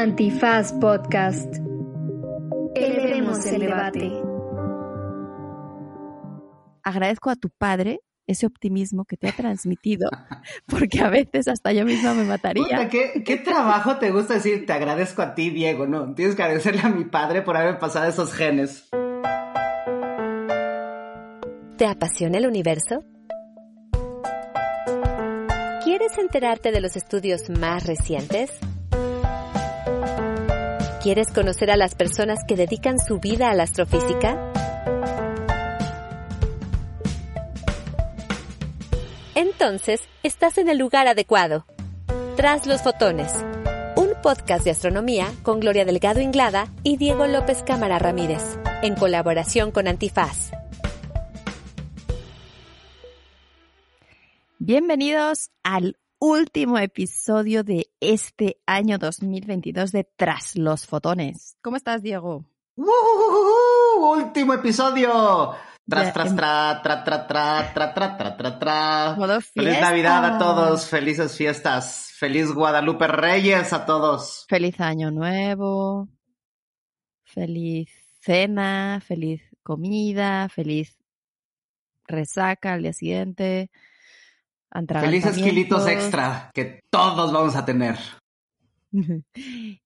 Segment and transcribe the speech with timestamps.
[0.00, 1.56] Antifaz Podcast.
[2.74, 4.10] Elevemos el debate.
[6.82, 10.08] Agradezco a tu padre ese optimismo que te ha transmitido,
[10.66, 12.64] porque a veces hasta yo misma me mataría.
[12.64, 14.64] Puta, ¿qué, ¿qué, trabajo te gusta decir?
[14.64, 16.14] Te agradezco a ti, Diego, ¿no?
[16.14, 18.88] Tienes que agradecerle a mi padre por haber pasado esos genes.
[21.76, 23.04] ¿Te apasiona el universo?
[25.84, 28.50] ¿Quieres enterarte de los estudios más recientes?
[31.02, 34.36] ¿Quieres conocer a las personas que dedican su vida a la astrofísica?
[39.34, 41.64] Entonces, estás en el lugar adecuado.
[42.36, 43.32] Tras los fotones.
[43.96, 49.70] Un podcast de astronomía con Gloria Delgado Inglada y Diego López Cámara Ramírez, en colaboración
[49.70, 50.50] con Antifaz.
[54.58, 61.56] Bienvenidos al último episodio de este año 2022 de Tras los Fotones.
[61.62, 62.44] ¿Cómo estás, Diego?
[62.76, 62.84] ¡Uh,
[63.96, 65.54] último episodio!
[65.88, 69.40] Tras, tras, tra, tra, tra, tra, tra, tra, tra, tra, tra.
[69.40, 74.44] Feliz Navidad a todos, felices fiestas, feliz Guadalupe Reyes a todos.
[74.48, 76.08] Feliz Año Nuevo,
[77.24, 80.96] feliz cena, feliz comida, feliz
[82.06, 83.70] resaca al día siguiente.
[84.70, 87.96] Felices kilitos extra que todos vamos a tener.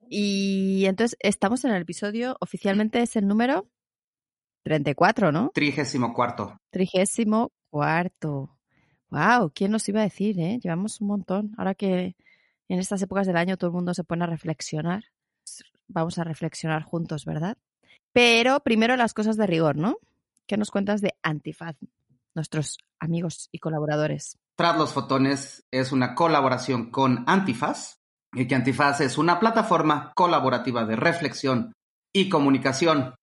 [0.08, 3.66] y entonces estamos en el episodio, oficialmente es el número
[4.64, 5.50] 34, ¿no?
[5.54, 6.58] Trigésimo cuarto.
[6.70, 8.56] Trigésimo cuarto.
[9.10, 10.58] Wow, ¿quién nos iba a decir, eh?
[10.62, 11.54] Llevamos un montón.
[11.56, 12.16] Ahora que
[12.68, 15.04] en estas épocas del año todo el mundo se pone a reflexionar,
[15.86, 17.58] vamos a reflexionar juntos, ¿verdad?
[18.12, 19.98] Pero primero las cosas de rigor, ¿no?
[20.46, 21.76] ¿Qué nos cuentas de Antifaz,
[22.34, 24.38] nuestros amigos y colaboradores?
[24.56, 27.96] Tras los fotones es una colaboración con Antifaz,
[28.32, 31.72] y que Antifaz es una plataforma colaborativa de reflexión
[32.12, 33.14] y comunicación.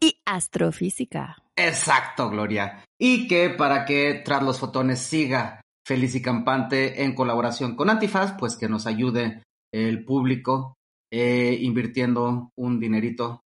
[0.00, 1.36] Y astrofísica.
[1.56, 2.84] Exacto, Gloria.
[2.98, 8.34] Y que para que Tras los fotones siga feliz y campante en colaboración con Antifaz,
[8.38, 10.74] pues que nos ayude el público
[11.12, 13.42] eh, invirtiendo un dinerito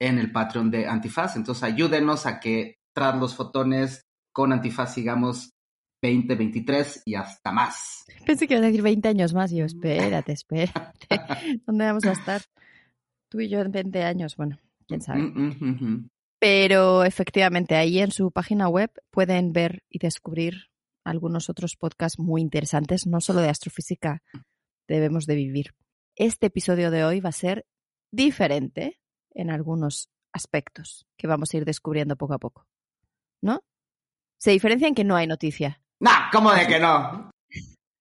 [0.00, 1.36] en el Patreon de Antifaz.
[1.36, 4.02] Entonces ayúdenos a que Tras los fotones
[4.32, 5.50] con Antifaz sigamos
[6.00, 8.04] 20, 23 y hasta más.
[8.24, 9.52] Pensé que iba a decir 20 años más.
[9.52, 11.08] Y yo, espérate, espérate.
[11.66, 12.42] ¿Dónde vamos a estar?
[13.28, 15.20] Tú y yo en 20 años, bueno, quién sabe.
[15.20, 20.68] Mm, mm, mm, Pero efectivamente, ahí en su página web pueden ver y descubrir
[21.04, 24.22] algunos otros podcasts muy interesantes, no solo de astrofísica
[24.86, 25.74] debemos de vivir.
[26.16, 27.66] Este episodio de hoy va a ser
[28.10, 32.66] diferente en algunos aspectos que vamos a ir descubriendo poco a poco.
[33.40, 33.62] ¿No?
[34.38, 35.80] Se diferencia en que no hay noticia.
[36.00, 37.30] Nah, ¿cómo de que no?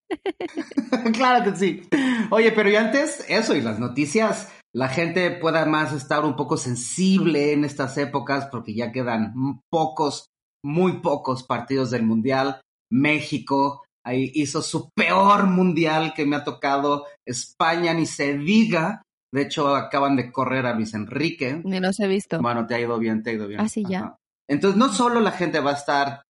[1.14, 1.82] claro que sí.
[2.30, 6.58] Oye, pero y antes, eso, y las noticias, la gente pueda más estar un poco
[6.58, 9.34] sensible en estas épocas porque ya quedan
[9.70, 10.28] pocos,
[10.64, 12.62] muy pocos partidos del Mundial.
[12.92, 17.06] México ahí hizo su peor Mundial que me ha tocado.
[17.26, 19.02] España ni se diga.
[19.34, 21.62] De hecho, acaban de correr a Luis Enrique.
[21.66, 22.40] Ni los he visto.
[22.42, 23.60] Bueno, te ha ido bien, te ha ido bien.
[23.60, 24.16] Ah, sí, ya.
[24.50, 26.22] Entonces, no solo la gente va a estar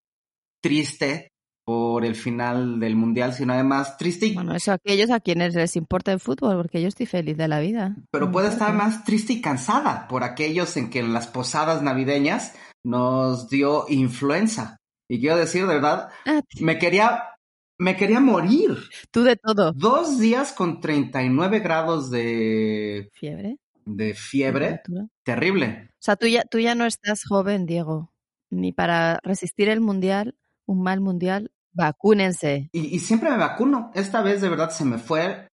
[0.63, 1.29] triste
[1.67, 4.33] por el final del mundial, sino además triste y...
[4.35, 7.49] Bueno, eso a aquellos a quienes les importa el fútbol, porque yo estoy feliz de
[7.49, 7.93] la vida.
[8.09, 12.53] Pero puede estar más triste y cansada por aquellos en que en las posadas navideñas
[12.85, 14.77] nos dio influenza.
[15.09, 17.21] Y quiero decir, de verdad, Ah, me quería,
[17.77, 18.77] me quería morir.
[19.11, 19.73] Tú de todo.
[19.73, 23.57] Dos días con 39 grados de, ¿Fiebre?
[23.83, 24.83] de fiebre.
[25.23, 25.89] Terrible.
[25.91, 28.13] O sea, tú ya, tú ya no estás joven, Diego.
[28.49, 30.35] Ni para resistir el mundial,
[30.65, 32.69] un mal mundial, vacúnense.
[32.73, 33.91] Y, y siempre me vacuno.
[33.93, 35.47] Esta vez de verdad se me fue.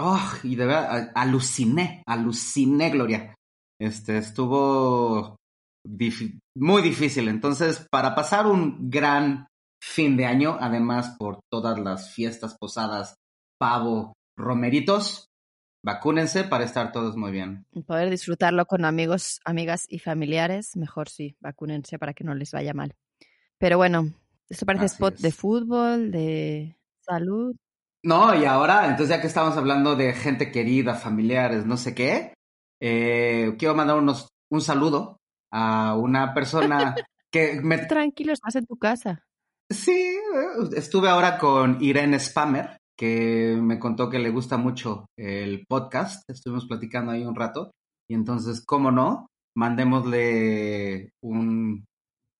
[0.00, 3.34] Oh, y de verdad aluciné, aluciné, Gloria.
[3.80, 5.36] Este estuvo
[6.56, 7.28] muy difícil.
[7.28, 9.48] Entonces, para pasar un gran
[9.82, 13.16] fin de año, además por todas las fiestas, posadas,
[13.58, 15.26] pavo, romeritos,
[15.84, 17.64] vacúnense para estar todos muy bien.
[17.86, 22.74] Poder disfrutarlo con amigos, amigas y familiares, mejor sí, vacúnense para que no les vaya
[22.74, 22.94] mal.
[23.58, 24.12] Pero bueno,
[24.48, 25.22] esto parece Así spot es.
[25.22, 27.54] de fútbol, de salud.
[28.04, 32.32] No, y ahora, entonces ya que estamos hablando de gente querida, familiares, no sé qué,
[32.80, 35.18] eh, quiero mandar unos, un saludo
[35.52, 36.94] a una persona
[37.32, 37.78] que me...
[37.78, 39.24] Tranquilo, estás en tu casa.
[39.70, 45.66] Sí, eh, estuve ahora con Irene Spammer, que me contó que le gusta mucho el
[45.66, 47.72] podcast, estuvimos platicando ahí un rato,
[48.08, 49.26] y entonces, ¿cómo no?
[49.56, 51.84] Mandémosle un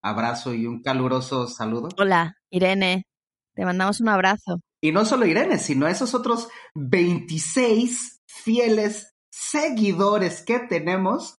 [0.02, 1.88] abrazo y un caluroso saludo.
[1.98, 3.04] Hola, Irene,
[3.54, 4.60] te mandamos un abrazo.
[4.80, 11.36] Y no solo Irene, sino esos otros 26 fieles seguidores que tenemos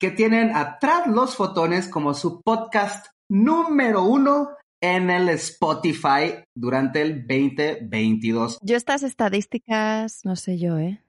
[0.00, 7.26] que tienen atrás los fotones como su podcast número uno en el Spotify durante el
[7.26, 8.58] 2022.
[8.62, 11.04] Yo estas estadísticas, no sé yo, ¿eh?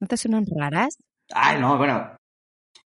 [0.00, 0.96] ¿No te suenan raras?
[1.34, 2.16] Ay, no, bueno.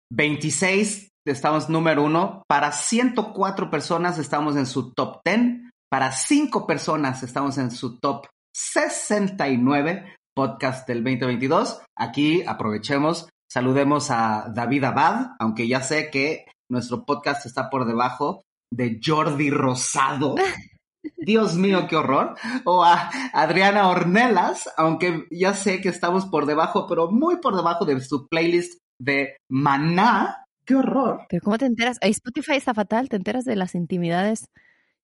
[0.10, 2.44] 26 estamos número uno.
[2.48, 5.72] Para 104 personas estamos en su top 10.
[5.90, 11.82] Para 5 personas estamos en su top 69 podcast del 2022.
[11.98, 18.44] Aquí aprovechemos, saludemos a David Abad, aunque ya sé que nuestro podcast está por debajo
[18.72, 20.36] de Jordi Rosado.
[21.18, 22.36] Dios mío, qué horror.
[22.66, 27.86] O a Adriana Ornelas, aunque ya sé que estamos por debajo, pero muy por debajo
[27.86, 30.45] de su playlist de Maná.
[30.66, 31.22] ¡Qué horror!
[31.30, 31.98] Pero ¿cómo te enteras?
[32.02, 34.50] Spotify está fatal, te enteras de las intimidades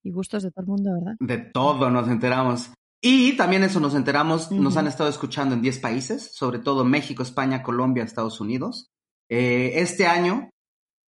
[0.03, 1.15] y gustos de todo el mundo, ¿verdad?
[1.19, 2.71] De todo nos enteramos.
[3.03, 7.23] Y también eso nos enteramos, nos han estado escuchando en 10 países, sobre todo México,
[7.23, 8.91] España, Colombia, Estados Unidos.
[9.29, 10.51] Eh, este año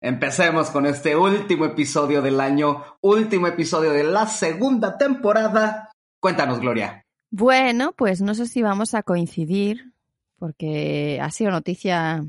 [0.00, 5.92] empecemos con este último episodio del año, último episodio de la segunda temporada.
[6.18, 7.06] Cuéntanos, Gloria.
[7.30, 9.92] Bueno, pues no sé si vamos a coincidir,
[10.40, 12.26] porque ha sido noticia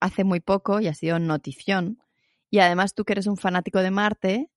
[0.00, 2.02] hace muy poco y ha sido notición.
[2.48, 4.48] Y además tú que eres un fanático de Marte.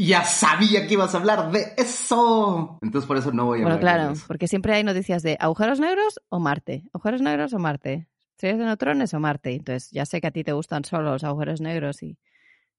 [0.00, 2.78] Ya sabía que ibas a hablar de eso.
[2.82, 3.96] Entonces por eso no voy a bueno, hablar.
[3.96, 6.84] claro, porque siempre hay noticias de agujeros negros o Marte.
[6.92, 8.06] Agujeros negros o Marte.
[8.36, 9.54] Estrellas de neutrones o Marte.
[9.54, 12.16] Entonces ya sé que a ti te gustan solo los agujeros negros y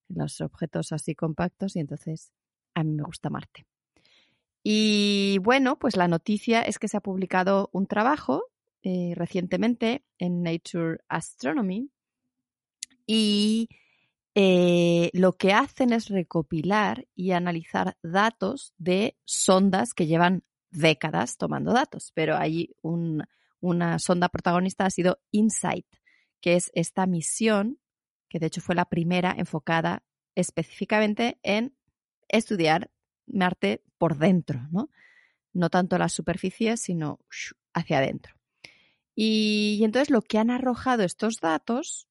[0.08, 2.32] los objetos así compactos y entonces
[2.74, 3.66] a mí me gusta Marte.
[4.64, 8.44] Y bueno, pues la noticia es que se ha publicado un trabajo
[8.82, 11.90] eh, recientemente en Nature Astronomy
[13.06, 13.68] y
[14.36, 21.74] eh, lo que hacen es recopilar y analizar datos de sondas que llevan décadas tomando
[21.74, 25.88] datos, pero hay una sonda protagonista ha sido InSight,
[26.42, 27.80] que es esta misión,
[28.30, 30.04] que de hecho fue la primera enfocada
[30.36, 31.76] específicamente en
[32.28, 32.92] estudiar
[33.26, 34.90] Marte por dentro, ¿no?
[35.54, 37.20] No tanto la superficie, sino
[37.74, 38.36] hacia adentro.
[39.16, 42.08] Y, entonces lo que han arrojado estos datos,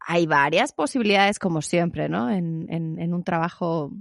[0.00, 2.30] hay varias posibilidades, como siempre, ¿no?
[2.30, 3.92] En, en, un trabajo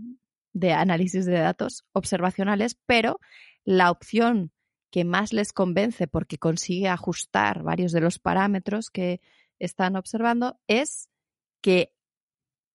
[0.54, 3.20] de análisis de datos observacionales, pero
[3.66, 4.52] la opción
[4.92, 9.22] que más les convence porque consigue ajustar varios de los parámetros que
[9.60, 11.10] están observando es
[11.62, 11.94] que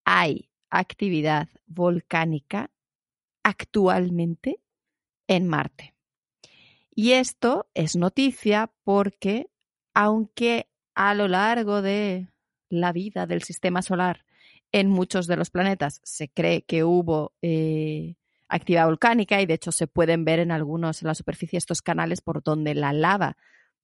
[0.05, 2.71] hay actividad volcánica
[3.43, 4.61] actualmente
[5.27, 5.95] en Marte.
[6.95, 9.51] Y esto es noticia porque,
[9.95, 12.29] aunque a lo largo de
[12.81, 14.25] la vida del sistema solar
[14.73, 18.17] en muchos de los planetas se cree que hubo eh,
[18.49, 22.21] actividad volcánica y de hecho se pueden ver en algunos en la superficie estos canales
[22.21, 23.37] por donde la lava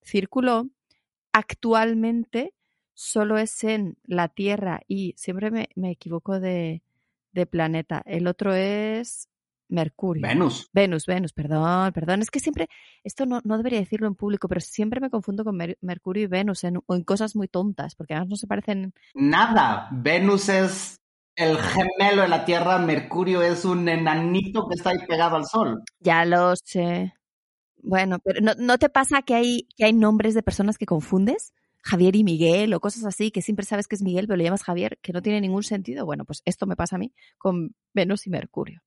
[0.02, 0.68] circuló,
[1.32, 2.54] actualmente
[2.94, 6.82] solo es en la Tierra y siempre me, me equivoco de,
[7.32, 8.02] de planeta.
[8.04, 9.29] El otro es
[9.70, 10.26] Mercurio.
[10.26, 10.68] Venus.
[10.72, 12.20] Venus, Venus, perdón, perdón.
[12.22, 12.68] Es que siempre,
[13.04, 16.64] esto no, no debería decirlo en público, pero siempre me confundo con Mercurio y Venus
[16.64, 18.92] en, o en cosas muy tontas, porque además no se parecen.
[19.14, 19.88] Nada.
[19.92, 21.00] Venus es
[21.36, 25.82] el gemelo de la Tierra, Mercurio es un enanito que está ahí pegado al Sol.
[26.00, 27.14] Ya lo sé.
[27.82, 31.54] Bueno, pero ¿no, ¿no te pasa que hay, que hay nombres de personas que confundes?
[31.82, 34.62] Javier y Miguel o cosas así, que siempre sabes que es Miguel, pero le llamas
[34.62, 36.04] Javier, que no tiene ningún sentido.
[36.04, 38.82] Bueno, pues esto me pasa a mí con Venus y Mercurio.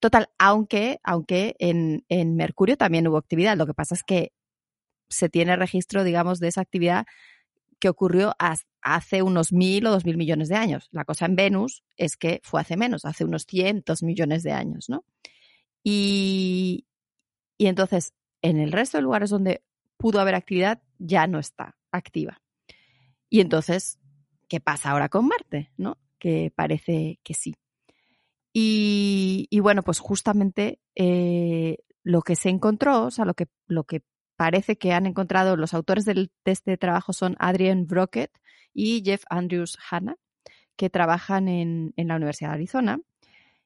[0.00, 4.32] Total, aunque, aunque en, en Mercurio también hubo actividad, lo que pasa es que
[5.08, 7.06] se tiene registro, digamos, de esa actividad
[7.78, 8.34] que ocurrió
[8.80, 10.88] hace unos mil o dos mil millones de años.
[10.92, 14.88] La cosa en Venus es que fue hace menos, hace unos cientos millones de años,
[14.88, 15.04] ¿no?
[15.82, 16.86] Y,
[17.58, 19.62] y entonces, en el resto de lugares donde
[19.96, 22.42] pudo haber actividad, ya no está activa.
[23.28, 23.98] Y entonces,
[24.48, 25.70] ¿qué pasa ahora con Marte?
[25.76, 25.98] ¿No?
[26.18, 27.54] Que parece que sí.
[28.58, 34.00] Y, bueno, pues justamente eh, lo que se encontró, o sea, lo que, lo que
[34.34, 38.30] parece que han encontrado, los autores del, de este trabajo son Adrian Brockett
[38.72, 40.16] y Jeff Andrews Hanna,
[40.74, 42.98] que trabajan en, en la Universidad de Arizona.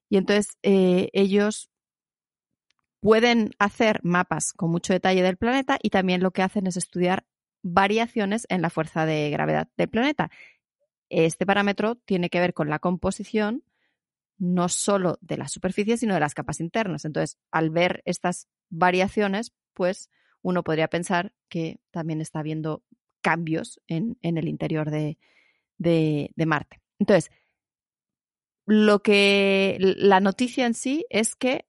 [0.08, 1.70] Y entonces eh, ellos
[2.98, 7.24] pueden hacer mapas con mucho detalle del planeta y también lo que hacen es estudiar
[7.62, 10.32] variaciones en la fuerza de gravedad del planeta.
[11.10, 13.62] Este parámetro tiene que ver con la composición
[14.40, 17.04] no solo de la superficie, sino de las capas internas.
[17.04, 20.10] Entonces, al ver estas variaciones, pues
[20.42, 22.82] uno podría pensar que también está habiendo
[23.20, 25.18] cambios en, el interior de,
[25.76, 26.80] de, de Marte.
[26.98, 27.30] Entonces,
[28.64, 31.66] lo que la noticia en sí es que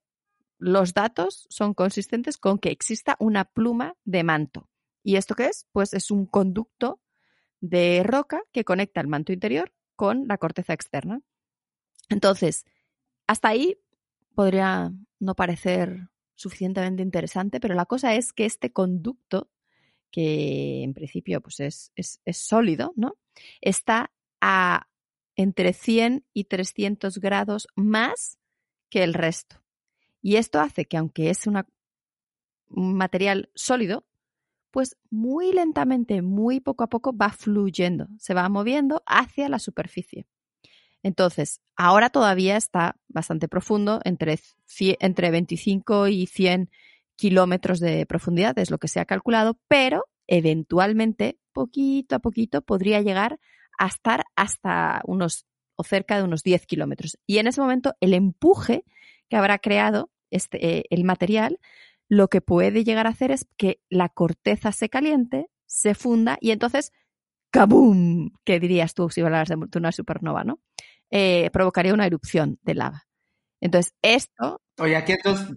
[0.58, 4.70] los datos son consistentes con que exista una pluma de manto.
[5.04, 5.68] ¿Y esto qué es?
[5.74, 7.02] Pues es un conducto
[7.60, 11.22] de roca que conecta el manto interior con la corteza externa.
[12.12, 12.66] Entonces,
[13.26, 13.78] hasta ahí
[14.36, 19.50] podría no parecer suficientemente interesante, pero la cosa es que este conducto,
[20.12, 23.18] que en principio pues es, es, es sólido, ¿no?
[23.62, 24.88] Está a
[25.38, 28.38] entre 100 y 300 grados más
[28.90, 29.64] que el resto.
[30.22, 31.64] Y esto hace que aunque es un
[32.68, 34.06] material sólido,
[34.72, 40.28] pues muy lentamente, muy poco a poco va fluyendo, se va moviendo hacia la superficie.
[41.04, 44.40] Entonces, ahora todavía está bastante profundo, entre,
[45.00, 46.70] entre 25 y 100
[47.16, 53.02] kilómetros de profundidad, es lo que se ha calculado, pero eventualmente, poquito a poquito, podría
[53.02, 53.40] llegar
[53.78, 57.18] a estar hasta unos o cerca de unos 10 kilómetros.
[57.26, 58.84] Y en ese momento, el empuje
[59.30, 61.60] que habrá creado este, eh, el material,
[62.08, 66.52] lo que puede llegar a hacer es que la corteza se caliente, se funda y
[66.52, 66.92] entonces,
[67.52, 68.32] ¡kaboom!
[68.44, 70.60] ¿Qué dirías tú si hablaras de una supernova, no?
[71.10, 73.08] Eh, provocaría una erupción de lava.
[73.60, 74.62] Entonces, esto...
[74.80, 75.54] Oye, aquí dos,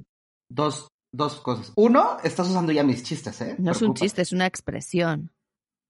[0.48, 1.72] dos, dos cosas.
[1.76, 3.56] Uno, estás usando ya mis chistes, ¿eh?
[3.58, 5.32] No es un chiste, es una expresión.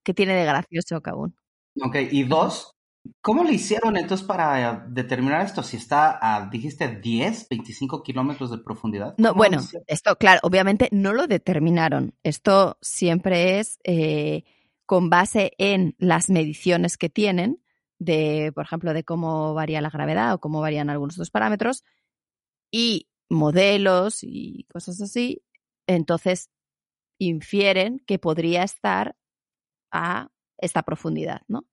[0.04, 1.34] que tiene de gracioso, Kabun?
[1.82, 2.74] Ok, y dos,
[3.20, 5.62] ¿Cómo le hicieron entonces para determinar esto?
[5.62, 9.14] Si está a, dijiste, 10, 25 kilómetros de profundidad.
[9.18, 12.14] No, bueno, esto, claro, obviamente no lo determinaron.
[12.22, 14.44] Esto siempre es eh,
[14.86, 17.62] con base en las mediciones que tienen
[17.98, 21.84] de, por ejemplo, de cómo varía la gravedad o cómo varían algunos otros parámetros
[22.70, 25.42] y modelos y cosas así.
[25.86, 26.50] Entonces
[27.18, 29.16] infieren que podría estar
[29.90, 31.64] a esta profundidad, ¿no?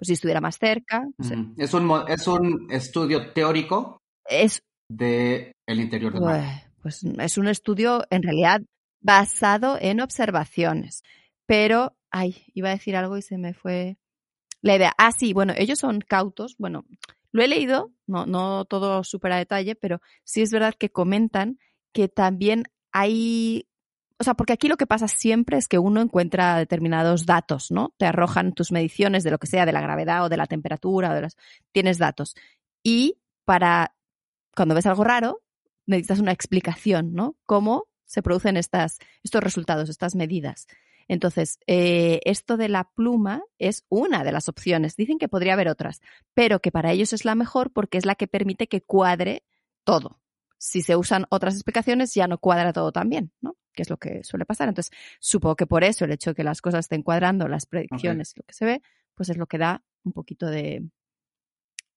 [0.00, 1.06] pues si estuviera más cerca.
[1.18, 6.72] Es, un, es un estudio teórico es, de el interior del mar.
[6.80, 8.62] Pues es un estudio en realidad
[9.02, 11.02] basado en observaciones,
[11.44, 13.98] pero, ay, iba a decir algo y se me fue
[14.62, 14.92] la idea.
[14.98, 16.84] Ah, sí, bueno, ellos son cautos, bueno,
[17.32, 21.58] lo he leído, no, no todo súper a detalle, pero sí es verdad que comentan
[21.92, 23.66] que también hay
[24.20, 27.94] o sea, porque aquí lo que pasa siempre es que uno encuentra determinados datos, ¿no?
[27.96, 31.10] Te arrojan tus mediciones de lo que sea, de la gravedad o de la temperatura,
[31.10, 31.38] o de las...
[31.72, 32.36] tienes datos.
[32.82, 33.96] Y para,
[34.54, 35.42] cuando ves algo raro,
[35.86, 37.38] necesitas una explicación, ¿no?
[37.46, 40.66] ¿Cómo se producen estas, estos resultados, estas medidas?
[41.10, 44.94] Entonces, eh, esto de la pluma es una de las opciones.
[44.94, 46.02] Dicen que podría haber otras,
[46.34, 49.42] pero que para ellos es la mejor porque es la que permite que cuadre
[49.82, 50.20] todo.
[50.56, 53.56] Si se usan otras explicaciones, ya no cuadra todo tan bien, ¿no?
[53.72, 54.68] que es lo que suele pasar.
[54.68, 58.32] Entonces, supongo que por eso el hecho de que las cosas estén cuadrando, las predicciones,
[58.36, 58.82] lo que se ve,
[59.16, 60.88] pues es lo que da un poquito de,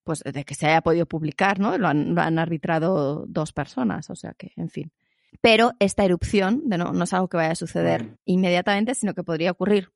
[0.03, 1.77] pues de que se haya podido publicar, ¿no?
[1.77, 4.91] Lo han, lo han arbitrado dos personas, o sea que, en fin.
[5.41, 9.23] Pero esta erupción de no, no es algo que vaya a suceder inmediatamente, sino que
[9.23, 9.89] podría ocurrir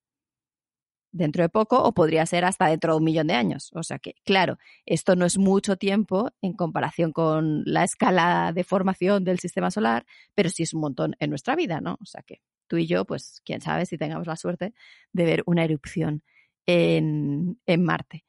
[1.11, 3.71] dentro de poco o podría ser hasta dentro de un millón de años.
[3.73, 8.63] O sea que, claro, esto no es mucho tiempo en comparación con la escala de
[8.63, 11.97] formación del sistema solar, pero sí es un montón en nuestra vida, ¿no?
[12.01, 14.73] O sea que tú y yo, pues, quién sabe si tengamos la suerte
[15.13, 16.23] de ver una erupción
[16.65, 18.25] en, en Marte.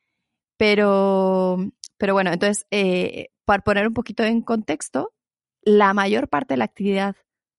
[0.57, 1.59] Pero,
[1.97, 5.13] pero bueno, entonces, eh, para poner un poquito en contexto,
[5.63, 7.17] la mayor parte de la actividad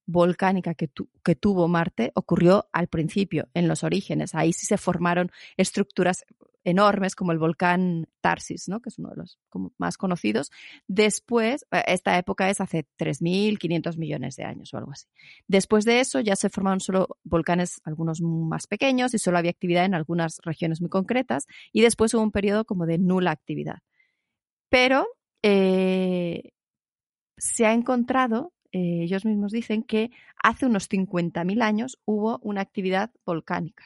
[0.10, 0.88] volcánica que,
[1.36, 4.34] tuvo Marte ocurrió al principio, en los orígenes.
[4.34, 6.25] Ahí sí se formaron estructuras
[6.63, 8.82] enormes como el volcán Tarsis, ¿no?
[8.82, 9.39] que es uno de los
[9.77, 10.51] más conocidos.
[10.88, 15.06] Después, eh, esta época es hace 3.500 millones de años o algo así.
[15.48, 19.86] Después de eso ya se formaron solo volcanes, algunos más pequeños, y solo había actividad
[19.86, 21.46] en algunas regiones muy concretas.
[21.72, 23.79] Y después hubo un periodo como de nula actividad.
[24.70, 25.08] Pero
[25.44, 26.51] eh,
[27.39, 33.12] se ha encontrado eh, ellos mismos dicen que hace unos 50.000 años hubo una actividad
[33.25, 33.86] volcánica.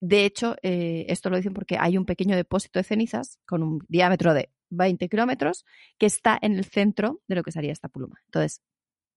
[0.00, 3.84] De hecho, eh, esto lo dicen porque hay un pequeño depósito de cenizas con un
[3.88, 5.64] diámetro de 20 kilómetros
[5.98, 8.20] que está en el centro de lo que sería esta pluma.
[8.26, 8.60] Entonces,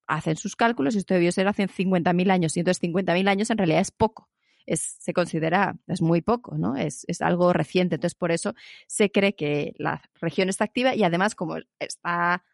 [0.06, 2.56] hacen sus cálculos y esto debió ser hace 50.000 años.
[2.56, 4.30] Y entonces 50.000 años en realidad es poco.
[4.66, 6.76] Es, se considera, es muy poco, ¿no?
[6.76, 7.94] Es, es, algo reciente.
[7.94, 8.54] Entonces, por eso
[8.86, 12.44] se cree que la región está activa y además, como está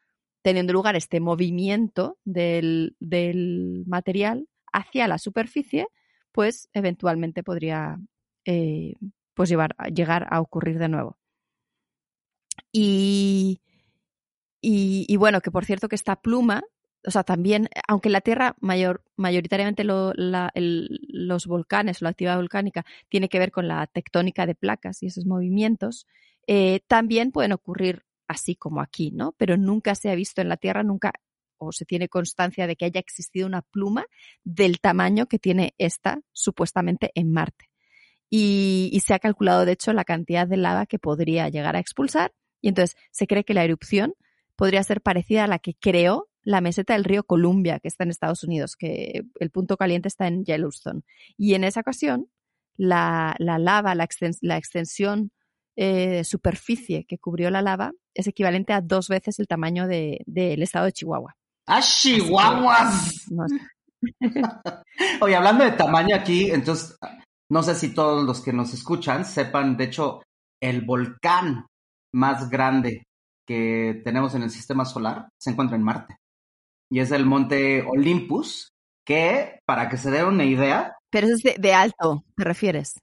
[0.45, 2.95] teniendo lugar este movimiento del,
[3.87, 5.87] material hacia la superficie,
[6.33, 7.99] pues eventualmente podría
[8.45, 8.93] eh,
[9.33, 11.17] pues llevar, llegar a ocurrir de nuevo.
[12.71, 13.63] Y,
[14.61, 16.63] y, bueno, que por cierto que esta pluma,
[17.07, 23.31] o sea, también, aunque la Tierra mayor, mayoritariamente los volcanes o la actividad volcánica tiene
[23.31, 26.07] que ver con la tectónica de placas y esos movimientos,
[26.47, 29.35] eh, también pueden ocurrir así como aquí, ¿no?
[29.39, 31.13] Pero nunca se ha visto en la Tierra, nunca
[31.59, 34.07] o se tiene constancia de que haya existido una pluma
[34.43, 37.71] del tamaño que tiene esta supuestamente en Marte.
[38.31, 42.33] Y, se ha calculado, de hecho, la cantidad de lava que podría llegar a expulsar.
[42.61, 44.15] Y entonces se cree que la erupción
[44.57, 48.11] podría ser parecida a la que creó la meseta del río Columbia, que está en
[48.11, 51.03] Estados Unidos, que el punto caliente está en Yellowstone.
[51.37, 52.29] Y en esa ocasión,
[52.77, 54.09] la, la lava, la,
[54.41, 55.31] la extensión
[55.77, 60.55] eh, superficie que cubrió la lava es equivalente a dos veces el tamaño del de,
[60.55, 61.35] estado de Chihuahua.
[61.67, 63.27] ¡Ah, Chihuahuas!
[65.21, 66.97] Oye, hablando de tamaño aquí, entonces,
[67.51, 70.23] no sé si todos los que nos escuchan sepan, de hecho,
[70.63, 71.67] el volcán
[72.13, 73.05] más grande
[73.47, 76.17] que tenemos en el sistema solar se encuentra en Marte.
[76.91, 78.71] Y es el monte Olympus,
[79.05, 80.97] que, para que se dé una idea...
[81.11, 82.99] Pero es de, alto, ¿te refieres?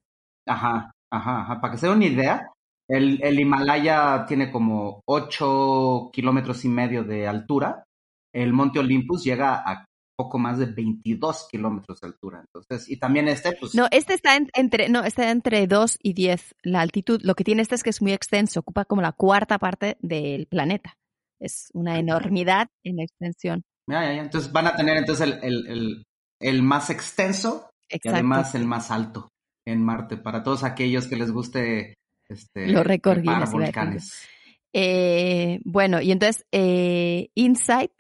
[0.48, 1.62] Ajá, ajá, ajá.
[1.62, 2.51] Para que se dé una idea,
[2.92, 7.86] el, el Himalaya tiene como 8 kilómetros y medio de altura.
[8.34, 9.86] El monte Olympus llega a
[10.18, 12.42] poco más de 22 kilómetros de altura.
[12.42, 13.74] Entonces, y también este, pues...
[13.76, 17.22] No, este está entre, no, está entre 2 y 10 la altitud.
[17.24, 20.48] Lo que tiene este es que es muy extenso, ocupa como la cuarta parte del
[20.48, 20.98] planeta.
[21.40, 23.64] Es una enormidad en extensión.
[23.90, 24.22] Ya, ya, ya.
[24.22, 26.04] Entonces van a tener entonces el, el, el,
[26.42, 29.30] el más extenso y además el más alto
[29.66, 31.96] en Marte, para todos aquellos que les guste
[32.32, 34.28] este, los récords volcanes.
[34.74, 37.92] Eh, bueno, y entonces eh, Insight,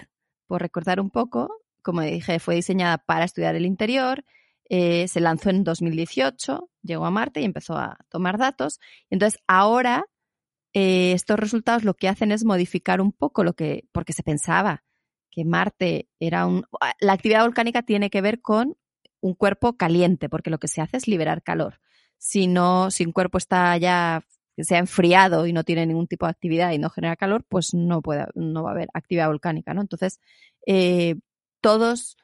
[0.47, 1.49] por recordar un poco,
[1.81, 4.23] como dije, fue diseñada para estudiar el interior,
[4.69, 8.79] eh, se lanzó en 2018, llegó a Marte y empezó a tomar datos.
[9.09, 10.05] Entonces, ahora
[10.73, 14.83] eh, estos resultados lo que hacen es modificar un poco lo que, porque se pensaba
[15.29, 16.65] que Marte era un...
[16.99, 18.77] La actividad volcánica tiene que ver con
[19.19, 21.79] un cuerpo caliente, porque lo que se hace es liberar calor.
[22.23, 24.23] Si no, si un cuerpo está ya
[24.57, 27.73] se ha enfriado y no tiene ningún tipo de actividad y no genera calor, pues
[27.73, 29.81] no puede, no va a haber actividad volcánica, ¿no?
[29.81, 30.19] Entonces,
[30.67, 31.15] eh,
[31.61, 32.15] todos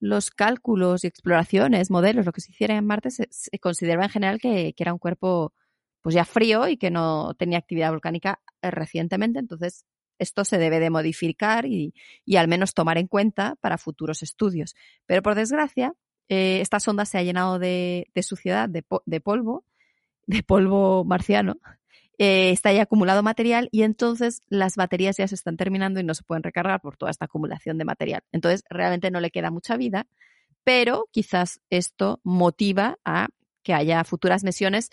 [0.00, 3.28] los cálculos y exploraciones, modelos, lo que se hiciera en Marte, se,
[3.60, 5.54] consideraba en general que, era un cuerpo
[6.02, 9.38] pues ya frío y que no tenía actividad volcánica eh, recientemente.
[9.38, 9.84] Entonces,
[10.18, 11.94] esto se debe de modificar y,
[12.36, 14.74] al menos tomar en cuenta para futuros estudios.
[15.06, 15.94] Pero por desgracia,
[16.28, 19.64] eh, esta sonda se ha llenado de, suciedad, de polvo,
[20.26, 21.58] de polvo marciano,
[22.18, 26.14] eh, está ya acumulado material y entonces las baterías ya se están terminando y no
[26.14, 28.22] se pueden recargar por toda esta acumulación de material.
[28.32, 30.06] Entonces realmente no le queda mucha vida,
[30.64, 33.28] pero quizás esto motiva a
[33.62, 34.90] que haya futuras misiones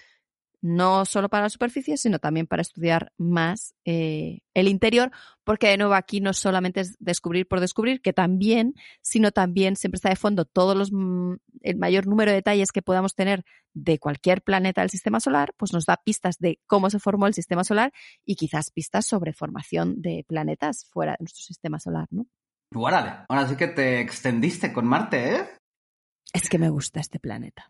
[0.63, 5.12] no solo para la superficie, sino también para estudiar más eh, el interior,
[5.43, 9.97] porque de nuevo aquí no solamente es descubrir por descubrir, que también, sino también siempre
[9.97, 13.99] está de fondo todos los mm, el mayor número de detalles que podamos tener de
[13.99, 17.65] cualquier planeta del sistema solar, pues nos da pistas de cómo se formó el sistema
[17.65, 17.91] solar
[18.23, 22.26] y quizás pistas sobre formación de planetas fuera de nuestro sistema solar, ¿no?
[22.73, 25.47] Órale, ahora sí que te extendiste con Marte, ¿eh?
[26.34, 27.69] Es que me gusta este planeta.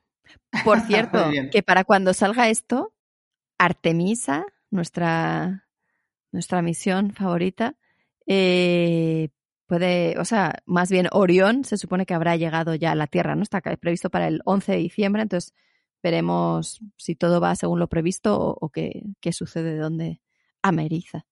[0.63, 2.93] Por cierto, que para cuando salga esto,
[3.57, 5.67] Artemisa, nuestra,
[6.31, 7.75] nuestra misión favorita,
[8.25, 9.29] eh,
[9.67, 13.35] puede, o sea, más bien Orión se supone que habrá llegado ya a la Tierra,
[13.35, 13.43] ¿no?
[13.43, 15.53] Está previsto para el 11 de diciembre, entonces
[16.01, 20.21] veremos si todo va según lo previsto o, qué, qué, sucede, dónde
[20.61, 21.25] ameriza.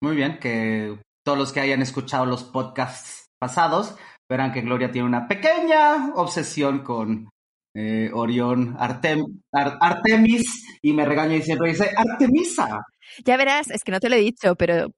[0.00, 3.96] Muy bien, que todos los que hayan escuchado los podcasts pasados
[4.28, 7.30] verán que Gloria tiene una pequeña obsesión con
[7.74, 12.84] eh, Orión, Artemis, y me regaña y siempre dice, Artemisa.
[13.24, 14.92] Ya verás, es que no te lo he dicho, pero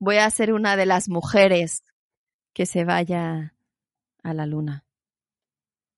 [0.00, 1.82] voy a ser una de las mujeres
[2.54, 3.54] que se vaya
[4.22, 4.84] a la luna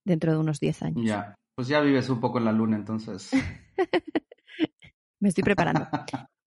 [0.05, 1.05] dentro de unos 10 años.
[1.07, 3.31] Ya, pues ya vives un poco en la luna entonces.
[5.21, 5.87] me estoy preparando.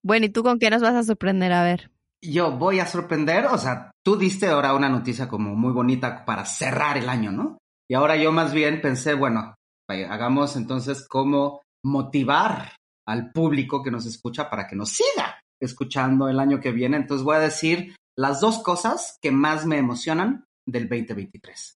[0.02, 1.52] bueno, ¿y tú con qué nos vas a sorprender?
[1.52, 1.90] A ver.
[2.20, 6.44] Yo voy a sorprender, o sea, tú diste ahora una noticia como muy bonita para
[6.44, 7.58] cerrar el año, ¿no?
[7.88, 9.54] Y ahora yo más bien pensé, bueno,
[9.92, 12.76] hagamos entonces cómo motivar
[13.06, 16.96] al público que nos escucha para que nos siga escuchando el año que viene.
[16.96, 21.74] Entonces voy a decir las dos cosas que más me emocionan del 2023.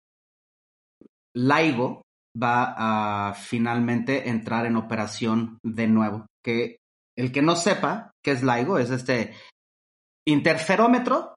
[1.35, 2.01] LIGO
[2.41, 6.25] va a finalmente entrar en operación de nuevo.
[6.43, 6.77] Que
[7.17, 9.33] el que no sepa qué es LIGO es este
[10.27, 11.35] interferómetro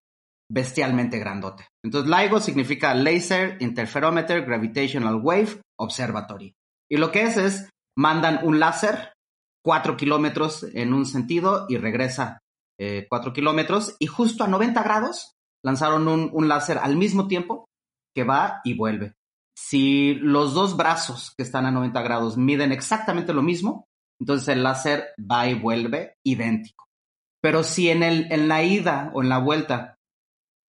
[0.50, 1.66] bestialmente grandote.
[1.84, 6.54] Entonces, LIGO significa Laser Interferometer Gravitational Wave Observatory.
[6.90, 9.12] Y lo que es es, mandan un láser
[9.64, 12.38] cuatro kilómetros en un sentido y regresa
[12.79, 15.33] eh, cuatro kilómetros y justo a 90 grados
[15.64, 17.66] lanzaron un, un láser al mismo tiempo
[18.14, 19.14] que va y vuelve.
[19.57, 23.87] Si los dos brazos que están a 90 grados miden exactamente lo mismo,
[24.20, 26.87] entonces el láser va y vuelve idéntico.
[27.42, 29.96] Pero si en, el, en la ida o en la vuelta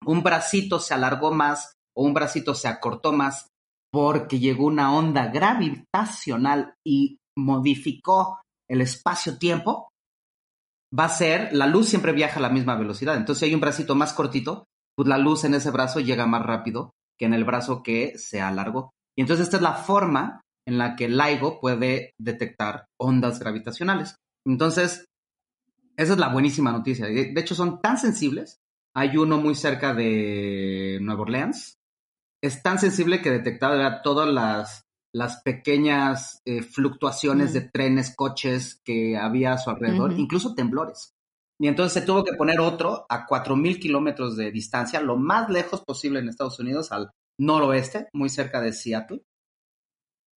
[0.04, 3.48] un bracito se alargó más o un bracito se acortó más
[3.90, 9.88] porque llegó una onda gravitacional y modificó el espacio-tiempo,
[10.96, 13.16] va a ser, la luz siempre viaja a la misma velocidad.
[13.16, 16.42] Entonces, si hay un bracito más cortito, pues la luz en ese brazo llega más
[16.42, 18.90] rápido que en el brazo que se alargó.
[19.16, 24.16] Y entonces esta es la forma en la que LIGO puede detectar ondas gravitacionales.
[24.46, 25.06] Entonces,
[25.96, 27.06] esa es la buenísima noticia.
[27.06, 28.58] De hecho, son tan sensibles.
[28.94, 31.77] Hay uno muy cerca de Nueva Orleans.
[32.42, 39.16] Es tan sensible que detectaba todas las, las pequeñas eh, fluctuaciones de trenes, coches que
[39.16, 41.14] había a su alrededor, incluso temblores.
[41.60, 45.82] Y entonces se tuvo que poner otro a 4.000 kilómetros de distancia, lo más lejos
[45.84, 49.22] posible en Estados Unidos, al noroeste, muy cerca de Seattle.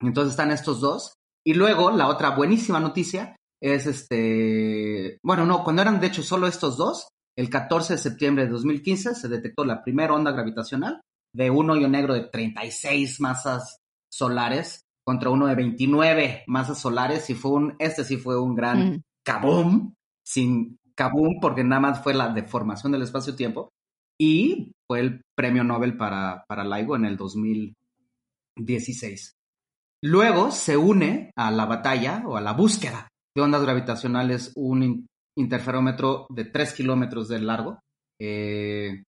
[0.01, 1.13] Entonces están estos dos.
[1.45, 6.47] Y luego la otra buenísima noticia es este, bueno, no, cuando eran de hecho solo
[6.47, 11.01] estos dos, el 14 de septiembre de 2015 se detectó la primera onda gravitacional
[11.33, 13.77] de un hoyo negro de 36 masas
[14.09, 18.89] solares contra uno de 29 masas solares y fue un, este sí fue un gran
[18.89, 19.01] mm.
[19.23, 23.69] kaboom, sin kaboom porque nada más fue la deformación del espacio-tiempo
[24.19, 29.33] y fue el premio Nobel para, para LIGO en el 2016.
[30.03, 36.27] Luego se une a la batalla o a la búsqueda de ondas gravitacionales un interferómetro
[36.29, 37.79] de 3 kilómetros de largo
[38.19, 39.03] eh,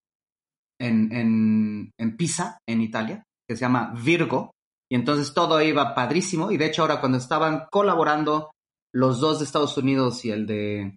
[0.88, 4.52] en, Pisa, en Italia, que se llama Virgo.
[4.92, 6.52] Y entonces todo iba padrísimo.
[6.52, 8.52] Y de hecho ahora cuando estaban colaborando
[8.94, 10.96] los dos de Estados Unidos y el de,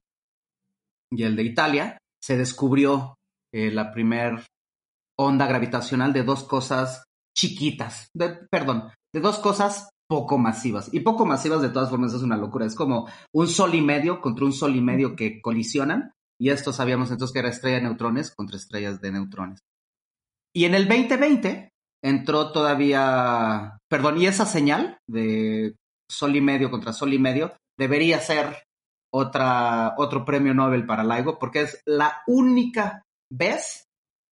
[1.11, 3.15] y el de Italia, se descubrió
[3.55, 4.45] eh, la primer
[5.19, 10.93] onda gravitacional de dos cosas chiquitas, de, perdón, de dos cosas poco masivas.
[10.93, 12.67] Y poco masivas de todas formas es una locura.
[12.67, 16.13] Es como un sol y medio contra un sol y medio que colisionan.
[16.39, 19.61] Y esto sabíamos entonces que era estrella de neutrones contra estrellas de neutrones.
[20.57, 21.69] Y en el 2020
[22.03, 25.75] entró todavía, perdón, y esa señal de
[26.11, 28.63] sol y medio contra sol y medio debería ser
[29.13, 33.85] otra, otro premio Nobel para LIGO porque es la única vez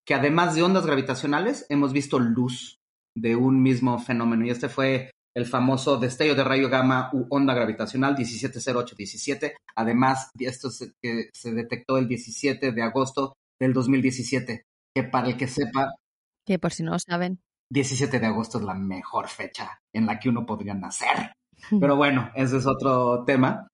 [0.07, 2.77] que además de ondas gravitacionales hemos visto luz
[3.17, 4.45] de un mismo fenómeno.
[4.45, 9.57] Y este fue el famoso destello de rayo gamma u onda gravitacional 170817.
[9.75, 14.63] Además, esto se, que se detectó el 17 de agosto del 2017,
[14.95, 15.93] que para el que sepa...
[16.45, 17.41] Que por si no lo saben.
[17.71, 21.33] 17 de agosto es la mejor fecha en la que uno podría nacer.
[21.79, 23.67] Pero bueno, ese es otro tema.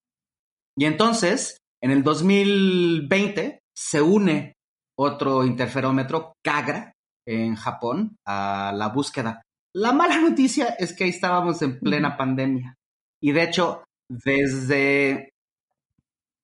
[0.77, 4.53] Y entonces, en el 2020 se une
[4.97, 6.93] otro interferómetro, Kagra,
[7.25, 9.41] en Japón, a la búsqueda.
[9.73, 12.75] La mala noticia es que ahí estábamos en plena pandemia.
[13.21, 15.29] Y de hecho, desde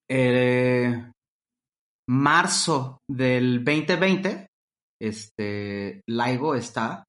[0.08, 1.10] eh,
[2.08, 4.46] marzo del 2020,
[5.00, 7.04] este, LIGO está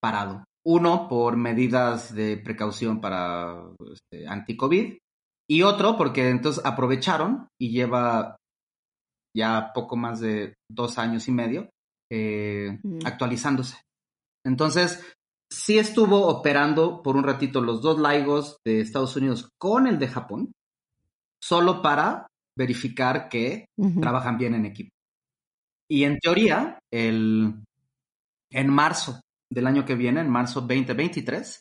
[0.00, 0.44] parado.
[0.64, 4.96] Uno, por medidas de precaución para este, anti-COVID.
[5.50, 8.36] Y otro, porque entonces aprovecharon y lleva
[9.36, 11.68] ya poco más de dos años y medio
[12.10, 13.80] eh, actualizándose.
[14.44, 15.02] Entonces,
[15.50, 20.08] sí estuvo operando por un ratito los dos LIGOs de Estados Unidos con el de
[20.08, 20.52] Japón,
[21.42, 23.66] solo para verificar que
[24.00, 24.90] trabajan bien en equipo.
[25.92, 27.52] Y en teoría, el,
[28.50, 29.20] en marzo
[29.52, 31.60] del año que viene, en marzo 2023,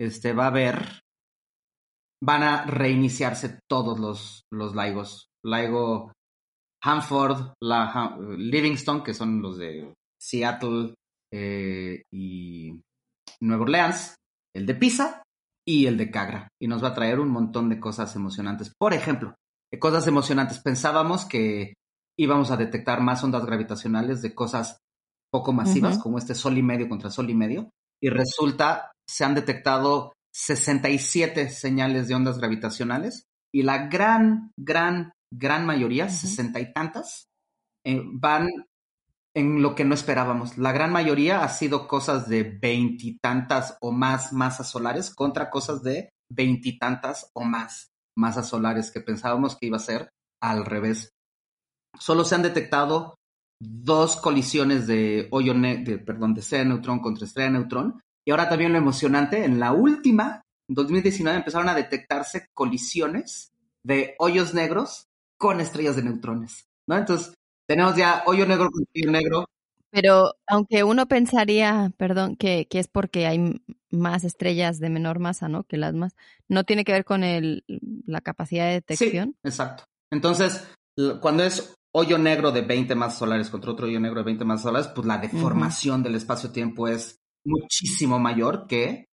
[0.00, 1.00] este, va a haber,
[2.22, 5.26] van a reiniciarse todos los, los LIGOs.
[5.44, 6.12] LIGO
[6.84, 10.94] Hanford, la, Livingston, que son los de Seattle
[11.34, 12.80] eh, y
[13.40, 14.14] Nueva Orleans,
[14.54, 15.24] el de Pisa
[15.66, 16.46] y el de Cagra.
[16.62, 18.72] Y nos va a traer un montón de cosas emocionantes.
[18.78, 19.34] Por ejemplo,
[19.80, 20.60] cosas emocionantes.
[20.60, 21.74] Pensábamos que
[22.18, 24.78] íbamos a detectar más ondas gravitacionales de cosas
[25.30, 27.70] poco masivas, como este sol y medio contra sol y medio.
[28.02, 35.66] Y resulta, se han detectado 67 señales de ondas gravitacionales y la gran, gran gran
[35.66, 37.28] mayoría, sesenta y tantas,
[37.84, 38.48] eh, van
[39.34, 40.58] en lo que no esperábamos.
[40.58, 46.10] La gran mayoría ha sido cosas de veintitantas o más masas solares contra cosas de
[46.30, 51.10] veintitantas o más masas solares que pensábamos que iba a ser al revés.
[51.98, 53.14] Solo se han detectado
[53.60, 58.00] dos colisiones de hoyo de, perdón, de estrella de neutrón contra estrella de neutrón.
[58.24, 63.52] Y ahora también lo emocionante, en la última, en 2019, empezaron a detectarse colisiones
[63.84, 66.66] de hoyos negros con estrellas de neutrones.
[66.86, 66.96] ¿no?
[66.96, 67.34] Entonces,
[67.66, 69.44] tenemos ya hoyo negro con hoyo negro.
[69.90, 75.48] Pero aunque uno pensaría, perdón, que, que, es porque hay más estrellas de menor masa,
[75.48, 75.64] ¿no?
[75.64, 76.16] Que las más,
[76.48, 77.64] no tiene que ver con el,
[78.06, 79.36] la capacidad de detección.
[79.42, 79.84] Sí, exacto.
[80.10, 80.66] Entonces,
[81.20, 84.62] cuando es hoyo negro de 20 masas solares contra otro hoyo negro de 20 masas
[84.62, 89.06] solares, pues la deformación del espacio-tiempo es muchísimo mayor que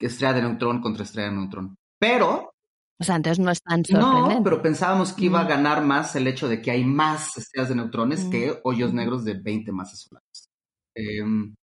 [0.00, 1.76] estrella de neutrón contra estrella de neutrón.
[1.98, 2.52] Pero
[3.00, 4.34] o sea, entonces no es tan sorprendente.
[4.34, 7.68] No, pero pensábamos que iba a ganar más el hecho de que hay más estrellas
[7.68, 10.48] de neutrones que hoyos negros de 20 masas solares.
[10.96, 11.54] Em,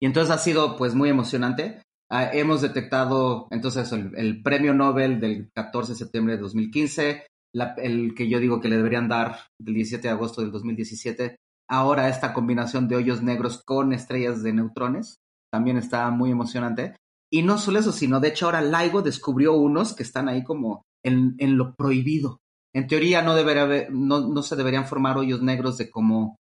[0.00, 1.82] y entonces ha sido pues muy emocionante.
[2.08, 8.28] Ah, hemos detectado entonces el, premio Nobel del 14 de septiembre de 2015, el que
[8.28, 11.36] yo digo que le deberían dar del 17 de agosto del 2017.
[11.68, 15.18] Ahora esta combinación de hoyos negros con estrellas de neutrones
[15.52, 16.96] también está muy emocionante.
[17.30, 20.82] Y no solo eso, sino de hecho ahora LIGO descubrió unos que están ahí como
[21.04, 22.38] en, en lo prohibido.
[22.74, 26.36] En teoría no, debería haber, no, no se deberían formar hoyos negros de como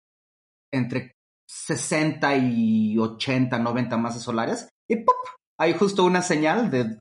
[0.73, 1.13] entre
[1.49, 4.69] 60 y 80, 90 masas solares.
[4.89, 5.17] Y ¡pop!
[5.59, 6.99] Hay justo una señal de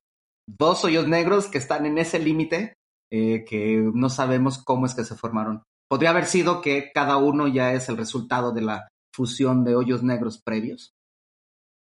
[0.48, 2.74] dos hoyos negros que están en ese límite
[3.12, 5.64] eh, que no sabemos cómo es que se formaron.
[5.90, 10.04] Podría haber sido que cada uno ya es el resultado de la fusión de hoyos
[10.04, 10.92] negros previos.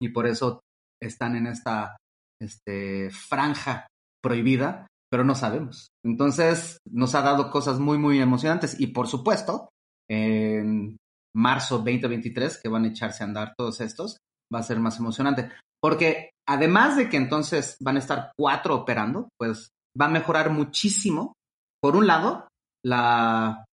[0.00, 0.61] Y por eso
[1.02, 1.96] están en esta
[2.40, 3.88] este, franja
[4.22, 5.88] prohibida, pero no sabemos.
[6.04, 9.70] Entonces, nos ha dado cosas muy, muy emocionantes y por supuesto,
[10.09, 10.96] en
[11.37, 14.18] marzo 2023, que van a echarse a andar todos estos,
[14.54, 15.50] va a ser más emocionante.
[15.81, 19.70] Porque además de que entonces van a estar cuatro operando, pues
[20.01, 21.35] va a mejorar muchísimo,
[21.83, 22.49] por un lado,
[22.85, 23.65] la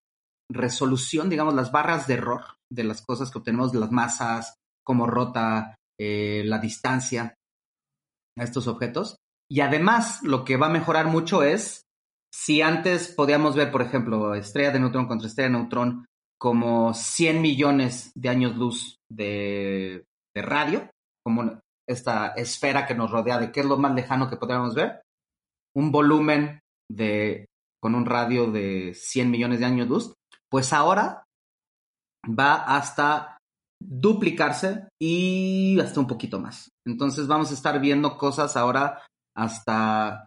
[0.51, 5.07] resolución, digamos, las barras de error de las cosas que obtenemos, de las masas, como
[5.07, 7.35] rota eh, la distancia
[8.39, 9.17] a estos objetos.
[9.51, 11.83] Y además, lo que va a mejorar mucho es,
[12.35, 16.07] si antes podíamos ver, por ejemplo, estrella de neutrón contra estrella de neutrón
[16.41, 20.91] como 100 millones de años luz de, radio,
[21.25, 25.01] como esta esfera que nos rodea, de qué es lo más lejano que podríamos ver,
[25.77, 26.61] un volumen
[26.91, 27.47] de,
[27.81, 30.15] con un radio de 100 millones de años luz,
[30.51, 31.25] pues ahora
[32.27, 33.39] va hasta
[33.83, 36.71] duplicarse y hasta un poquito más.
[36.87, 39.03] Entonces vamos a estar viendo cosas ahora
[39.37, 40.27] hasta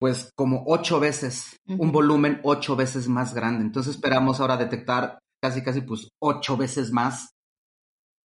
[0.00, 3.62] pues como ocho veces, un volumen ocho veces más grande.
[3.62, 7.30] Entonces esperamos ahora detectar casi casi pues ocho veces más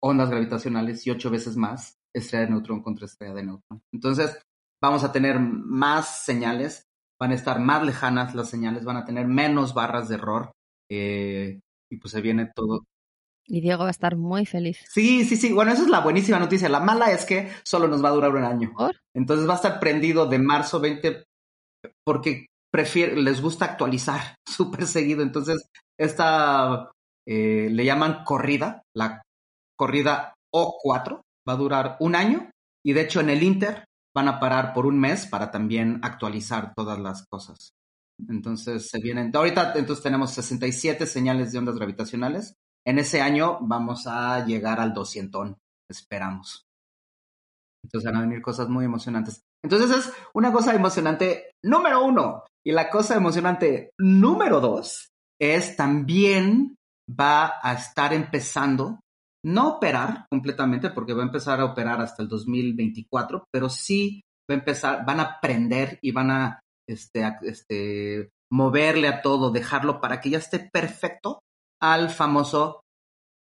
[0.01, 3.81] ondas gravitacionales y ocho veces más estrella de neutrón contra estrella de neutrón.
[3.93, 4.39] Entonces
[4.85, 6.83] vamos a tener más señales,
[7.19, 10.51] van a estar más lejanas las señales, van a tener menos barras de error
[10.89, 11.59] eh,
[11.91, 12.83] y pues se viene todo,
[13.47, 14.79] y Diego va a estar muy feliz.
[14.89, 15.53] Sí, sí, sí.
[15.53, 16.67] Bueno, esa es la buenísima noticia.
[16.67, 18.73] La mala es que solo nos va a durar un año.
[19.13, 21.25] Entonces va a estar prendido de marzo 20
[22.03, 25.21] porque prefiere, les gusta actualizar súper seguido.
[25.21, 25.67] Entonces,
[25.99, 26.91] esta
[27.27, 29.21] eh, le llaman corrida, la
[29.77, 32.49] corrida O4, va a durar un año
[32.83, 36.73] y de hecho en el Inter van a parar por un mes para también actualizar
[36.73, 37.73] todas las cosas.
[38.29, 42.55] Entonces se vienen, ahorita entonces tenemos 67 señales de ondas gravitacionales
[42.87, 45.55] en ese año vamos a llegar al 200,
[45.89, 46.67] esperamos.
[47.83, 49.41] Entonces van a venir cosas muy emocionantes.
[49.63, 52.43] Entonces es una cosa emocionante número uno.
[52.63, 56.75] Y la cosa emocionante número dos es también
[57.09, 58.99] va a estar empezando,
[59.45, 64.21] no a operar completamente, porque va a empezar a operar hasta el 2024, pero sí
[64.49, 70.01] va a empezar, van a aprender y van a este, este, moverle a todo, dejarlo
[70.01, 71.39] para que ya esté perfecto
[71.81, 72.81] al famoso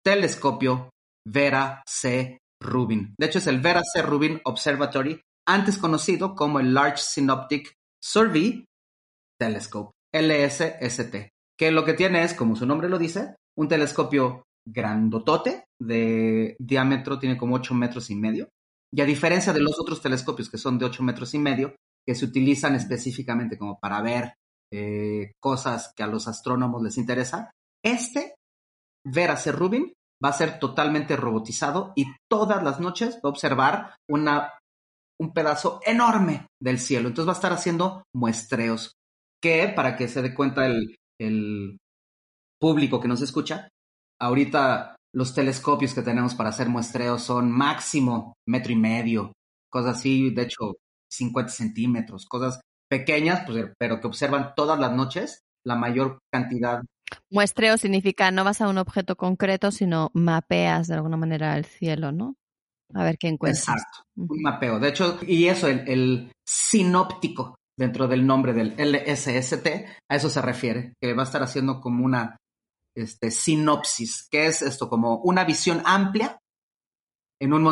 [0.04, 0.90] telescopio
[1.26, 2.38] Vera C.
[2.60, 3.14] Rubin.
[3.18, 4.02] De hecho, es el Vera C.
[4.02, 8.64] Rubin Observatory, antes conocido como el Large Synoptic Survey
[9.40, 15.64] Telescope, LSST, que lo que tiene es, como su nombre lo dice, un telescopio grandotote
[15.80, 18.48] de diámetro, tiene como 8 metros y medio.
[18.92, 21.76] Y a diferencia de los otros telescopios que son de 8 metros y medio,
[22.06, 24.34] que se utilizan específicamente como para ver
[24.72, 27.50] eh, cosas que a los astrónomos les interesa,
[27.84, 28.34] este
[29.06, 29.52] Vera C.
[29.52, 34.52] Rubin va a ser totalmente robotizado y todas las noches va a observar una,
[35.20, 37.08] un pedazo enorme del cielo.
[37.08, 38.92] Entonces va a estar haciendo muestreos
[39.42, 41.78] que, para que se dé cuenta el, el
[42.60, 43.68] público que nos escucha,
[44.20, 49.32] ahorita los telescopios que tenemos para hacer muestreos son máximo metro y medio,
[49.70, 50.76] cosas así, de hecho
[51.10, 56.82] 50 centímetros, cosas pequeñas, pues, pero que observan todas las noches la mayor cantidad.
[57.30, 62.12] Muestreo significa no vas a un objeto concreto, sino mapeas de alguna manera el cielo,
[62.12, 62.36] ¿no?
[62.94, 63.68] A ver qué encuentras.
[63.68, 64.78] Exacto, un mapeo.
[64.78, 69.66] De hecho, y eso, el, el sinóptico dentro del nombre del LSST,
[70.10, 72.36] a eso se refiere, que va a estar haciendo como una
[72.98, 76.38] este, sinopsis, que es esto, como una visión amplia
[77.40, 77.64] en un,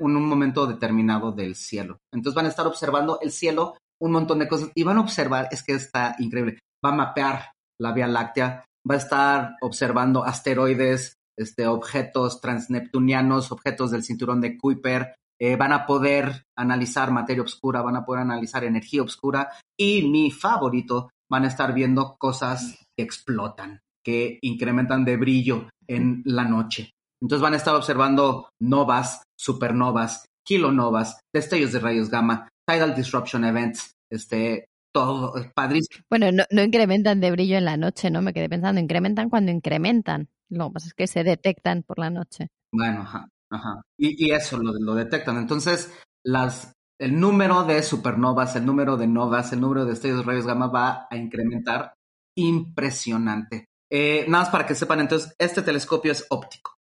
[0.00, 1.98] un momento determinado del cielo.
[2.12, 5.48] Entonces van a estar observando el cielo, un montón de cosas, y van a observar,
[5.50, 11.14] es que está increíble, va a mapear la Vía Láctea, va a estar observando asteroides,
[11.38, 17.80] este, objetos transneptunianos, objetos del cinturón de Kuiper, eh, van a poder analizar materia oscura,
[17.80, 23.04] van a poder analizar energía oscura y mi favorito, van a estar viendo cosas que
[23.04, 26.90] explotan, que incrementan de brillo en la noche.
[27.22, 33.92] Entonces van a estar observando novas, supernovas, kilonovas, destellos de rayos gamma, tidal disruption events,
[34.10, 36.04] este, todo, es padrísimo.
[36.08, 38.22] Bueno, no, no, incrementan de brillo en la noche, ¿no?
[38.22, 40.28] Me quedé pensando, incrementan cuando incrementan.
[40.48, 42.48] Lo que pasa es que se detectan por la noche.
[42.72, 43.82] Bueno, ajá, ajá.
[43.98, 45.36] Y, y eso lo, lo detectan.
[45.36, 45.92] Entonces,
[46.24, 50.46] las, el número de supernovas, el número de novas, el número de destellos de rayos
[50.46, 51.94] gamma va a incrementar
[52.36, 53.66] impresionante.
[53.90, 56.76] Eh, nada más para que sepan, entonces, este telescopio es óptico.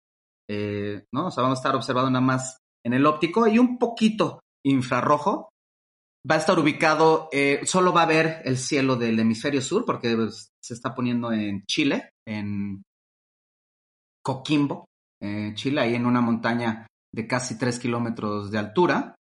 [0.50, 1.30] Eh, ¿no?
[1.36, 5.50] Vamos a estar observando nada más en el óptico y un poquito infrarrojo.
[6.30, 10.16] Va a estar ubicado, eh, solo va a ver el cielo del hemisferio sur porque
[10.16, 12.84] pues, se está poniendo en Chile, en
[14.24, 14.86] Coquimbo,
[15.56, 19.16] Chile, ahí en una montaña de casi 3 kilómetros de altura.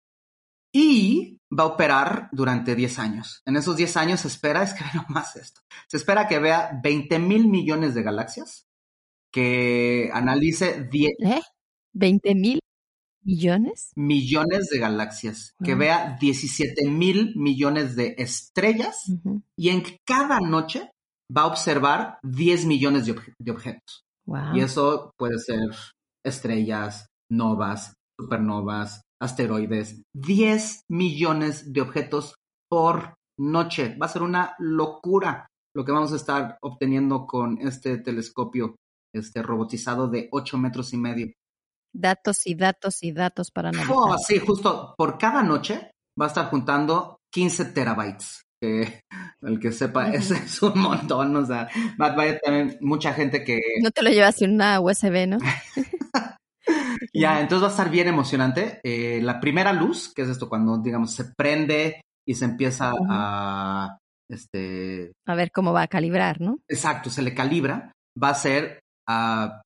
[0.75, 3.43] Y va a operar durante 10 años.
[3.47, 6.79] En esos 10 años se espera, es que no más esto, se espera que vea
[6.83, 8.67] 20 mil millones de galaxias,
[9.33, 11.13] que analice 10...
[11.21, 11.43] ¿Eh?
[11.95, 12.61] ¿20 mil
[13.23, 13.93] millones?
[13.97, 19.43] Millones de galaxias, que vea 17 mil millones de estrellas uh -huh.
[19.57, 20.91] y en cada noche
[21.35, 24.05] va a observar 10 millones de, obje de objetos.
[24.27, 24.55] Wow.
[24.55, 25.71] Y eso puede ser
[26.25, 32.35] estrellas, novas, supernovas, asteroides, 10 millones de objetos
[32.71, 33.97] por noche.
[34.01, 38.77] Va a ser una locura lo que vamos a estar obteniendo con este telescopio
[39.13, 41.33] este robotizado de 8 metros y medio.
[41.93, 43.97] Datos y datos y datos para analizar.
[43.97, 48.43] Oh, sí, justo por cada noche va a estar juntando 15 terabytes.
[48.61, 49.03] Que
[49.43, 51.37] el que sepa, ese es un montón.
[51.37, 53.61] O sea, vaya también mucha gente que.
[53.83, 55.39] No te lo llevas en una USB, ¿no?
[57.15, 58.81] ya, entonces va a estar bien emocionante.
[58.83, 62.99] Eh, la primera luz, que es esto cuando, digamos, se prende y se empieza uh
[62.99, 63.07] -huh.
[63.11, 63.99] a.
[64.31, 65.13] Este...
[65.27, 66.59] A ver cómo va a calibrar, ¿no?
[66.69, 67.93] Exacto, se le calibra.
[68.21, 69.63] Va a ser a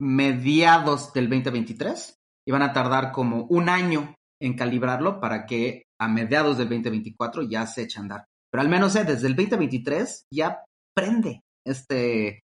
[0.00, 2.14] mediados del 2023
[2.46, 7.42] y van a tardar como un año en calibrarlo para que a mediados del 2024
[7.42, 8.24] ya se eche a andar.
[8.50, 10.62] Pero al menos eh, desde el 2023 ya
[10.94, 12.40] prende este,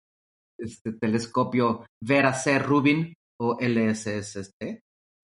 [0.58, 2.58] este telescopio Vera C.
[2.58, 4.62] Rubin o LSST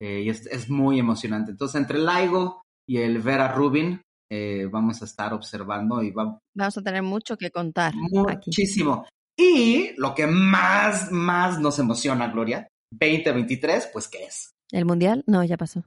[0.01, 1.51] eh, y es, es, muy emocionante.
[1.51, 4.01] Entonces entre el LIGO y el Vera Rubin
[4.31, 7.93] eh, vamos a estar observando y va, vamos a tener mucho que contar.
[7.95, 9.05] Muchísimo.
[9.05, 9.09] Aquí.
[9.37, 14.51] Y lo que más, más nos emociona, Gloria, 2023, pues ¿qué es?
[14.71, 15.23] ¿El Mundial?
[15.27, 15.83] No, ya pasó.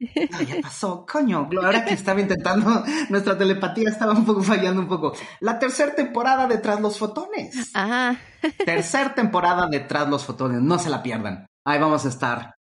[0.00, 1.48] No, ya pasó, coño.
[1.62, 5.12] Ahora que estaba intentando, nuestra telepatía estaba un poco fallando un poco.
[5.40, 7.70] La tercera temporada de Tras los Fotones.
[7.74, 8.16] Ah.
[8.64, 11.46] Tercer temporada de Tras los Fotones, no se la pierdan.
[11.64, 12.54] Ahí vamos a estar.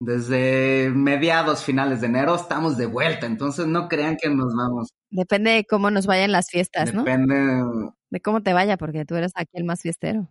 [0.00, 3.26] Desde mediados, finales de enero, estamos de vuelta.
[3.26, 4.90] Entonces no crean que nos vamos.
[5.10, 7.04] Depende de cómo nos vayan las fiestas, ¿no?
[7.04, 7.64] Depende.
[8.10, 10.28] De cómo te vaya, porque tú eres aquí el más fiestero.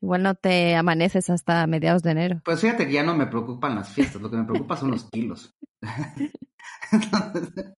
[0.00, 2.40] Igual no te amaneces hasta mediados de enero.
[2.44, 5.08] Pues fíjate que ya no me preocupan las fiestas, lo que me preocupa son los
[5.10, 5.54] kilos.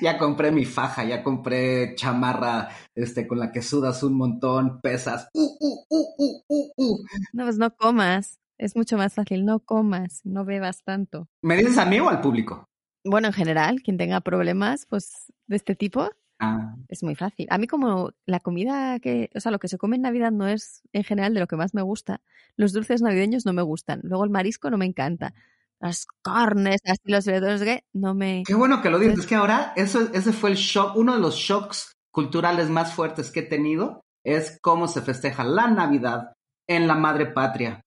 [0.00, 5.28] ya compré mi faja, ya compré chamarra este, con la que sudas un montón, pesas.
[5.34, 8.38] Uh, uh, uh, uh, uh, no, pues no comas.
[8.58, 11.28] Es mucho más fácil, no comas, no bebas tanto.
[11.42, 12.64] ¿Me dices a mí o al público?
[13.04, 16.74] Bueno, en general, quien tenga problemas pues de este tipo, Ah.
[16.88, 17.46] Es muy fácil.
[17.50, 20.46] A mí como la comida que, o sea, lo que se come en Navidad no
[20.46, 22.20] es en general de lo que más me gusta.
[22.56, 24.00] Los dulces navideños no me gustan.
[24.02, 25.34] Luego el marisco no me encanta.
[25.80, 28.42] Las carnes, así los que no me...
[28.46, 29.20] Qué bueno que lo dices.
[29.20, 33.30] Es que ahora eso, ese fue el shock, uno de los shocks culturales más fuertes
[33.30, 36.32] que he tenido es cómo se festeja la Navidad
[36.66, 37.82] en la madre patria.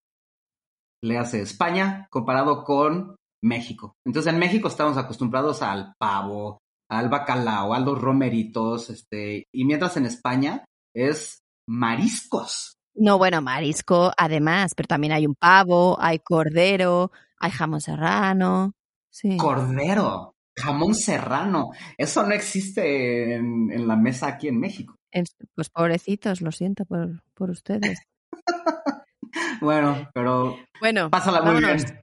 [1.01, 3.93] Le hace España comparado con México.
[4.05, 9.95] Entonces en México estamos acostumbrados al pavo, al bacalao, a los romeritos, este, y mientras
[9.97, 12.75] en España es mariscos.
[12.95, 18.73] No, bueno, marisco además, pero también hay un pavo, hay cordero, hay jamón serrano.
[19.11, 19.37] Sí.
[19.37, 21.69] Cordero, jamón serrano.
[21.97, 24.95] Eso no existe en, en la mesa aquí en México.
[25.11, 25.25] En-
[25.55, 27.99] Pues pobrecitos, lo siento por, por ustedes.
[29.61, 31.83] Bueno, pero Bueno, pásala muy vámonos.
[31.85, 32.01] bien.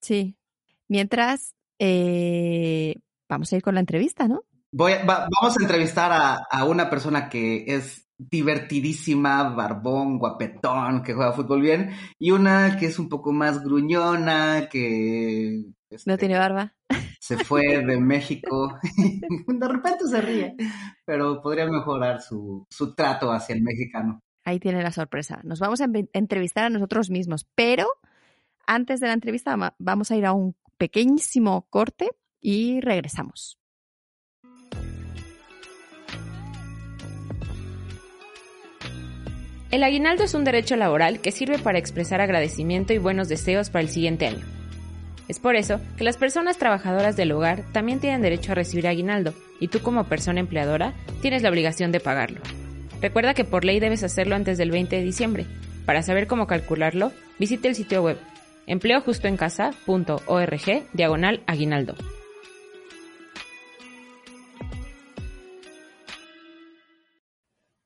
[0.00, 0.36] Sí.
[0.88, 2.94] Mientras, eh,
[3.28, 4.42] vamos a ir con la entrevista, ¿no?
[4.72, 11.02] Voy a- va- vamos a entrevistar a, a una persona que es divertidísima, barbón, guapetón,
[11.02, 16.16] que juega fútbol bien, y una que es un poco más gruñona, que No este,
[16.18, 16.74] tiene barba.
[17.20, 18.78] se fue de México.
[19.46, 20.54] de repente se ríe,
[21.04, 24.20] pero podría mejorar su, su trato hacia el mexicano.
[24.46, 25.40] Ahí tiene la sorpresa.
[25.42, 27.88] Nos vamos a entrevistar a nosotros mismos, pero
[28.64, 33.58] antes de la entrevista vamos a ir a un pequeñísimo corte y regresamos.
[39.72, 43.82] El aguinaldo es un derecho laboral que sirve para expresar agradecimiento y buenos deseos para
[43.82, 44.44] el siguiente año.
[45.26, 49.34] Es por eso que las personas trabajadoras del hogar también tienen derecho a recibir aguinaldo
[49.58, 52.42] y tú como persona empleadora tienes la obligación de pagarlo.
[53.00, 55.46] Recuerda que por ley debes hacerlo antes del 20 de diciembre.
[55.84, 58.18] Para saber cómo calcularlo, visite el sitio web
[58.66, 61.94] empleojustoencasa.org diagonal aguinaldo.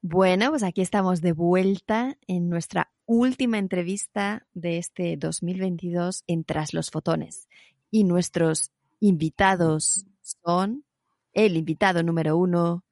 [0.02, 6.72] Bueno, pues aquí estamos de vuelta en nuestra última entrevista de este 2022 en Tras
[6.72, 7.48] los Fotones.
[7.90, 10.84] Y nuestros invitados son
[11.32, 12.84] el invitado número uno.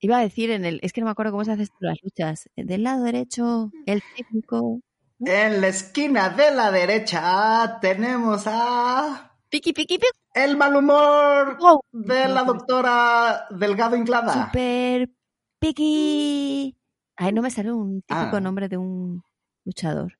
[0.00, 2.48] Iba a decir en el, es que no me acuerdo cómo se hacen las luchas.
[2.56, 4.80] Del lado derecho, el técnico.
[5.20, 10.06] En la esquina de la derecha tenemos a Piqui, piqui, piqui.
[10.34, 11.80] el mal humor Wow.
[11.92, 14.46] de la doctora Delgado Inclada.
[14.46, 15.10] Super
[15.58, 16.76] Piqui.
[17.16, 18.40] Ay, no me sale un típico Ah.
[18.40, 19.22] nombre de un
[19.66, 20.18] luchador.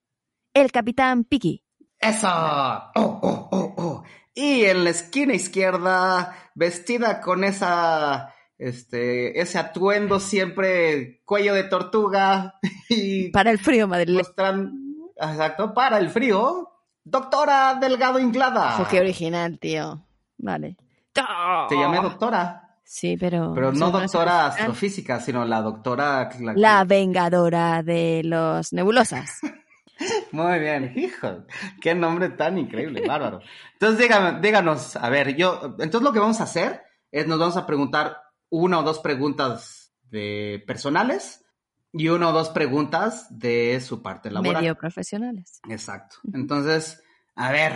[0.53, 1.65] El capitán Piqui.
[1.99, 2.29] Eso.
[2.29, 4.03] Oh, oh, oh, oh.
[4.35, 12.59] Y en la esquina izquierda, vestida con esa, este, ese atuendo siempre cuello de tortuga
[12.89, 14.13] y Para el frío, madre.
[14.13, 14.71] mostrando,
[15.17, 16.69] exacto, para el frío,
[17.05, 18.75] doctora Delgado Inclada.
[18.75, 20.05] Ojo, qué original, tío.
[20.39, 20.77] Vale.
[21.13, 23.53] Te llamé doctora, Sí, pero.
[23.55, 24.47] pero no doctora original.
[24.51, 26.29] astrofísica, sino la doctora.
[26.41, 29.39] la- La vengadora de los nebulosas.
[30.33, 31.45] Muy bien, hijo,
[31.81, 33.41] qué nombre tan increíble, bárbaro.
[33.75, 36.83] Entonces, dígame, díganos, a ver, yo, entonces lo que vamos a hacer
[37.13, 38.17] es nos vamos a preguntar
[38.51, 41.45] una o dos preguntas de personales
[41.93, 44.63] y una o dos preguntas de su parte laboral.
[44.63, 45.61] Medio profesionales.
[45.69, 46.17] Exacto.
[46.33, 47.03] Entonces,
[47.35, 47.73] a ver,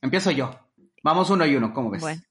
[0.00, 0.58] empiezo yo.
[1.02, 2.00] Vamos uno y uno, ¿cómo ves?
[2.00, 2.22] Bueno,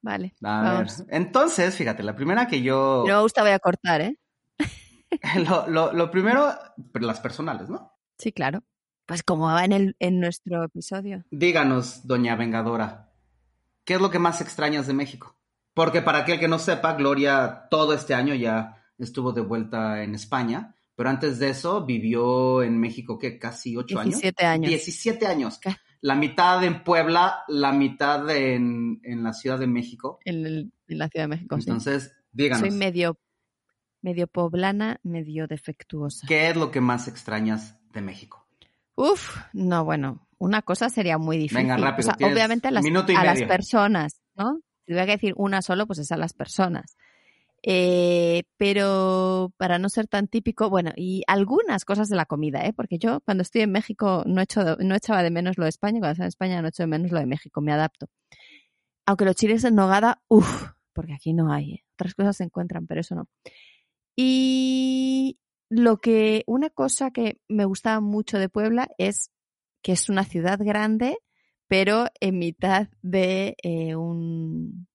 [0.00, 0.34] vale.
[0.42, 4.18] a ver, entonces, fíjate, la primera que yo, No me gusta, voy a cortar, ¿eh?
[5.48, 6.54] lo, lo, lo primero,
[6.94, 7.92] las personales, ¿no?
[8.18, 8.62] Sí, claro.
[9.06, 11.24] Pues como va en, el, en nuestro episodio.
[11.30, 13.10] Díganos, doña Vengadora,
[13.84, 15.37] ¿qué es lo que más extrañas de México?
[15.78, 20.16] Porque para aquel que no sepa, Gloria todo este año ya estuvo de vuelta en
[20.16, 23.38] España, pero antes de eso vivió en México, ¿qué?
[23.38, 24.14] Casi ocho años.
[24.20, 24.68] 17 años.
[24.70, 25.58] 17 años.
[25.60, 25.76] ¿Qué?
[26.00, 30.18] La mitad en Puebla, la mitad en, en la Ciudad de México.
[30.24, 31.56] En, el- en la Ciudad de México.
[31.60, 31.62] sí.
[31.70, 33.16] Entonces, díganos, Soy medio,
[34.02, 36.26] medio poblana, medio defectuosa.
[36.26, 38.44] ¿qué es lo que más extrañas de México?
[38.96, 41.58] Uf, no, bueno, una cosa sería muy difícil.
[41.58, 44.60] Venga, rápido, O sea, obviamente a las, a personas, ¿no?
[44.88, 46.96] Si tuviera que decir una solo, pues es a las personas.
[47.62, 52.72] Eh, pero para no ser tan típico, bueno, y algunas cosas de la comida, ¿eh?
[52.72, 55.98] Porque yo cuando estoy en México no, echo no echaba de menos lo de España,
[55.98, 58.08] cuando estaba en España no echo de menos lo de México, me adapto.
[59.04, 61.84] Aunque los chiles en nogada, uff, porque aquí no hay, ¿eh?
[61.94, 63.28] Otras cosas se encuentran, pero eso no.
[64.16, 69.30] Y lo que, una cosa que me gustaba mucho de Puebla es
[69.82, 71.18] que es una ciudad grande,
[71.68, 74.88] pero en mitad de eh, un,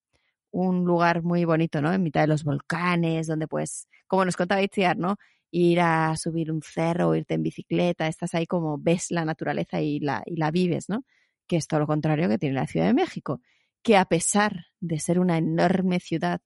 [0.51, 1.93] un lugar muy bonito, ¿no?
[1.93, 5.17] En mitad de los volcanes, donde pues, como nos contaba Itziar, ¿no?
[5.51, 9.81] Ir a subir un cerro, o irte en bicicleta, estás ahí como ves la naturaleza
[9.81, 11.05] y la, y la vives, ¿no?
[11.47, 13.41] Que es todo lo contrario que tiene la Ciudad de México,
[13.83, 16.41] que a pesar de ser una enorme ciudad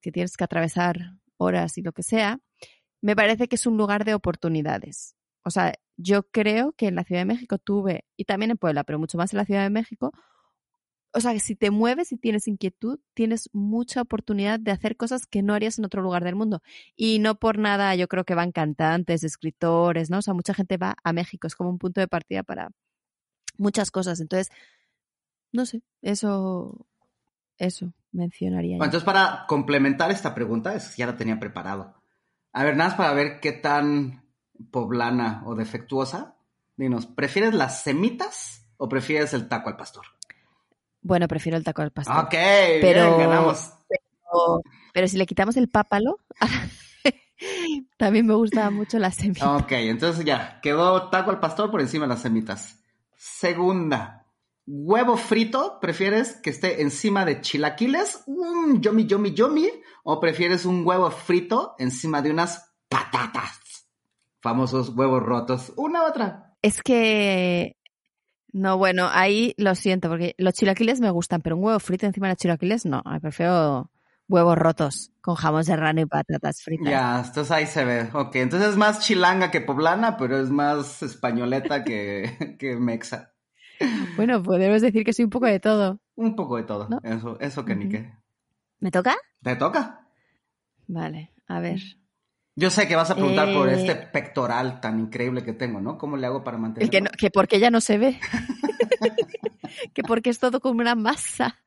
[0.00, 0.96] que tienes que atravesar
[1.38, 2.38] horas y lo que sea,
[3.00, 5.16] me parece que es un lugar de oportunidades.
[5.44, 8.84] O sea, yo creo que en la Ciudad de México tuve, y también en Puebla,
[8.84, 10.12] pero mucho más en la Ciudad de México,
[11.16, 15.26] o sea, que si te mueves y tienes inquietud, tienes mucha oportunidad de hacer cosas
[15.26, 16.60] que no harías en otro lugar del mundo.
[16.94, 20.18] Y no por nada, yo creo que van cantantes, escritores, ¿no?
[20.18, 22.68] O sea, mucha gente va a México, es como un punto de partida para
[23.56, 24.20] muchas cosas.
[24.20, 24.50] Entonces,
[25.52, 26.86] no sé, eso,
[27.56, 28.76] eso mencionaría.
[28.76, 31.94] Bueno, entonces, para complementar esta pregunta, es, ya la tenía preparado.
[32.52, 34.25] A ver, nada más para ver qué tan
[34.70, 36.36] poblana o defectuosa,
[36.76, 40.04] dinos, ¿prefieres las semitas o prefieres el taco al pastor?
[41.00, 42.16] Bueno, prefiero el taco al pastor.
[42.24, 43.72] Ok, Pero- bien, ganamos.
[43.88, 46.18] Pero, pero si le quitamos el pápalo,
[47.96, 49.56] también me gusta mucho la semilla.
[49.56, 52.80] Ok, entonces ya, quedó taco al pastor por encima de las semitas.
[53.16, 54.26] Segunda,
[54.66, 58.22] huevo frito, ¿prefieres que esté encima de chilaquiles?
[58.26, 59.70] Un yomi, yomi, yomi.
[60.02, 63.60] ¿O prefieres un huevo frito encima de unas patatas?
[64.40, 65.72] Famosos huevos rotos.
[65.76, 66.54] Una u otra.
[66.62, 67.76] Es que.
[68.52, 72.28] No, bueno, ahí lo siento, porque los chilaquiles me gustan, pero un huevo frito encima
[72.28, 73.02] de los chilaquiles no.
[73.04, 73.90] Ay, Prefiero
[74.28, 76.88] huevos rotos con jamón serrano y patatas fritas.
[76.88, 78.08] Ya, entonces ahí se ve.
[78.12, 83.32] Ok, entonces es más chilanga que poblana, pero es más españoleta que, que mexa.
[84.16, 86.00] Bueno, podemos decir que soy un poco de todo.
[86.14, 86.88] Un poco de todo.
[86.88, 87.00] ¿No?
[87.02, 88.10] Eso, eso que ni qué.
[88.80, 89.16] ¿Me toca?
[89.42, 90.08] ¿Te toca?
[90.86, 91.80] Vale, a ver.
[92.58, 95.98] Yo sé que vas a preguntar por Eh, este pectoral tan increíble que tengo, ¿no?
[95.98, 96.90] ¿Cómo le hago para mantenerlo?
[96.90, 98.18] Que, no, que porque ya no se ve.
[99.94, 101.58] que porque es todo como una masa.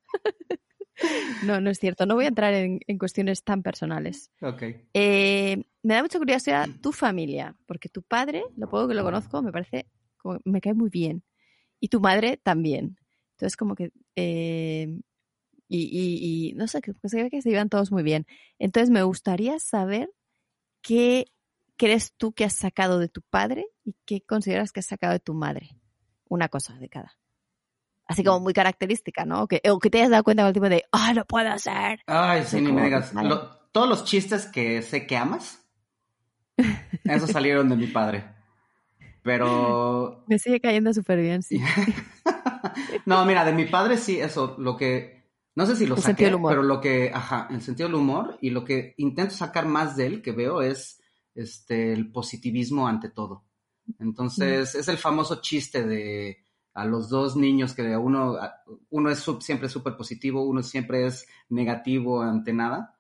[1.44, 2.06] no, no es cierto.
[2.06, 4.32] No voy a entrar en, en cuestiones tan personales.
[4.42, 4.64] Ok.
[4.94, 9.42] Eh, me da mucha curiosidad tu familia, porque tu padre, lo poco que lo conozco,
[9.42, 9.86] me parece,
[10.18, 11.24] como- me cae muy bien.
[11.80, 12.98] Y tu madre también.
[13.34, 13.92] Entonces, como que...
[14.16, 15.00] eh,
[15.72, 18.26] y, y- y no sé, que se ve que se llevan todos muy bien.
[18.58, 20.10] Entonces, me gustaría saber
[20.82, 21.26] qué
[21.78, 25.20] crees tú que has sacado de tu padre y qué consideras que has sacado de
[25.20, 25.70] tu madre.
[26.28, 27.18] Una cosa de cada.
[28.06, 29.44] Así como muy característica, ¿no?
[29.44, 31.58] O que, o que te hayas dado cuenta con el tipo de, ¡ah, no puedo
[31.60, 32.00] ser!
[32.08, 33.14] Ay, sí, ni me digas.
[33.14, 35.64] Lo- todos los chistes que sé que amas,
[37.04, 38.24] esos salieron de mi padre.
[39.22, 41.62] Pero Me sigue cayendo súper bien, sí.
[43.06, 45.19] no, mira, de mi padre sí, eso, lo que,
[45.60, 46.52] no sé si lo El saqué, sentido del humor.
[46.52, 50.06] pero lo que, ajá, el sentido del humor y lo que intento sacar más de
[50.08, 51.02] él, que veo, es
[51.36, 53.44] este, el positivismo ante todo.
[54.00, 58.38] Entonces, es el famoso chiste de a los dos niños que uno,
[58.90, 62.98] uno es sub- siempre súper positivo, uno siempre es negativo ante nada.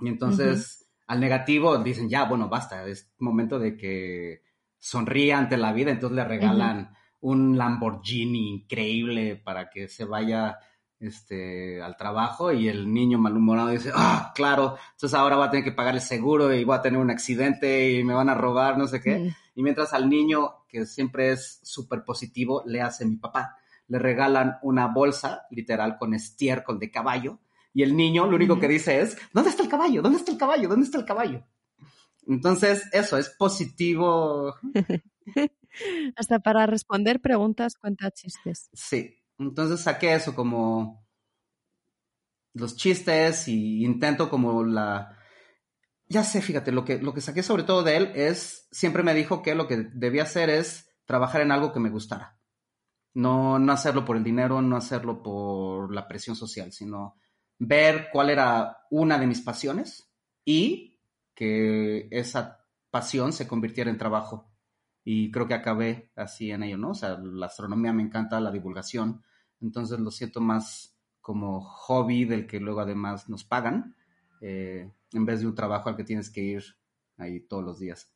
[0.00, 4.42] Y entonces, al negativo dicen, ya, bueno, basta, es momento de que
[4.78, 10.58] sonríe ante la vida, entonces le regalan un Lamborghini increíble para que se vaya
[11.02, 15.64] este, al trabajo y el niño malhumorado dice, ah, claro, entonces ahora va a tener
[15.64, 18.78] que pagar el seguro y voy a tener un accidente y me van a robar,
[18.78, 19.18] no sé qué.
[19.18, 19.34] Mm.
[19.56, 23.56] Y mientras al niño, que siempre es súper positivo, le hace mi papá.
[23.88, 27.40] Le regalan una bolsa, literal, con estiércol de caballo.
[27.74, 30.02] Y el niño lo único que dice es, ¿dónde está el caballo?
[30.02, 30.68] ¿Dónde está el caballo?
[30.68, 31.44] ¿Dónde está el caballo?
[32.26, 34.54] Entonces, eso es positivo.
[36.16, 38.70] Hasta para responder preguntas cuenta chistes.
[38.72, 39.21] Sí.
[39.48, 41.06] Entonces saqué eso como
[42.54, 45.18] los chistes y intento como la...
[46.06, 49.14] Ya sé, fíjate, lo que, lo que saqué sobre todo de él es, siempre me
[49.14, 52.38] dijo que lo que debía hacer es trabajar en algo que me gustara.
[53.14, 57.16] No, no hacerlo por el dinero, no hacerlo por la presión social, sino
[57.58, 60.10] ver cuál era una de mis pasiones
[60.44, 61.00] y
[61.34, 64.52] que esa pasión se convirtiera en trabajo.
[65.04, 66.90] Y creo que acabé así en ello, ¿no?
[66.90, 69.22] O sea, la astronomía me encanta, la divulgación,
[69.62, 73.96] entonces lo siento más como hobby del que luego además nos pagan,
[74.40, 76.64] eh, en vez de un trabajo al que tienes que ir
[77.16, 78.12] ahí todos los días.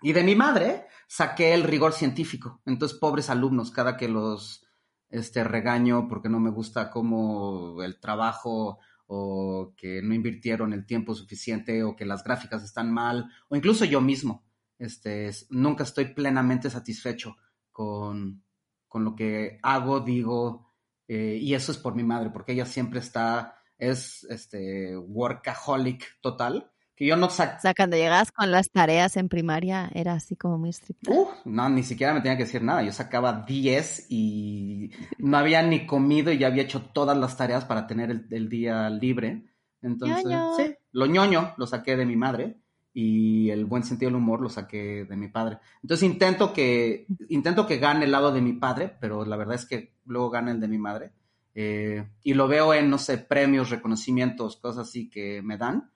[0.00, 2.60] Y de mi madre saqué el rigor científico.
[2.66, 4.66] Entonces, pobres alumnos, cada que los
[5.10, 11.14] este, regaño porque no me gusta como el trabajo o que no invirtieron el tiempo
[11.14, 14.44] suficiente o que las gráficas están mal o incluso yo mismo.
[14.78, 17.36] Este, es- nunca estoy plenamente satisfecho
[17.70, 18.42] con,
[18.88, 20.71] con lo que hago, digo,
[21.08, 26.70] eh, y eso es por mi madre, porque ella siempre está, es este, workaholic total,
[26.94, 30.36] que yo no sac O sea, cuando llegabas con las tareas en primaria era así
[30.36, 31.10] como muy estricta.
[31.10, 32.82] Uh, no, ni siquiera me tenía que decir nada.
[32.82, 37.64] Yo sacaba 10 y no había ni comido y ya había hecho todas las tareas
[37.64, 39.46] para tener el, el día libre.
[39.80, 40.54] Entonces, Ñoño.
[40.56, 42.61] sí, lo ñoño lo saqué de mi madre
[42.94, 45.58] y el buen sentido del humor lo saqué de mi padre.
[45.82, 49.66] Entonces intento que, intento que gane el lado de mi padre, pero la verdad es
[49.66, 51.12] que luego gana el de mi madre.
[51.54, 55.92] Eh, y lo veo en, no sé, premios, reconocimientos, cosas así que me dan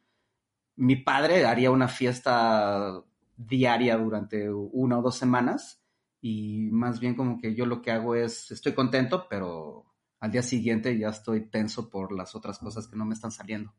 [0.77, 3.03] mi padre haría una fiesta
[3.37, 5.83] diaria durante una o dos semanas
[6.21, 9.87] y más bien como que yo lo que hago es, estoy contento, pero
[10.21, 13.75] al día siguiente ya estoy tenso por las otras cosas que no me están saliendo.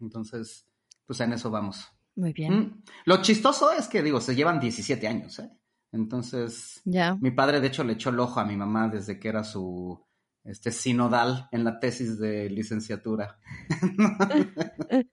[0.00, 0.68] Entonces,
[1.06, 1.88] pues en eso vamos.
[2.16, 2.52] Muy bien.
[2.58, 2.82] Mm.
[3.04, 5.50] Lo chistoso es que, digo, se llevan 17 años, ¿eh?
[5.92, 6.82] Entonces,
[7.20, 10.04] mi padre de hecho le echó el ojo a mi mamá desde que era su
[10.44, 13.38] este sinodal en la tesis de licenciatura.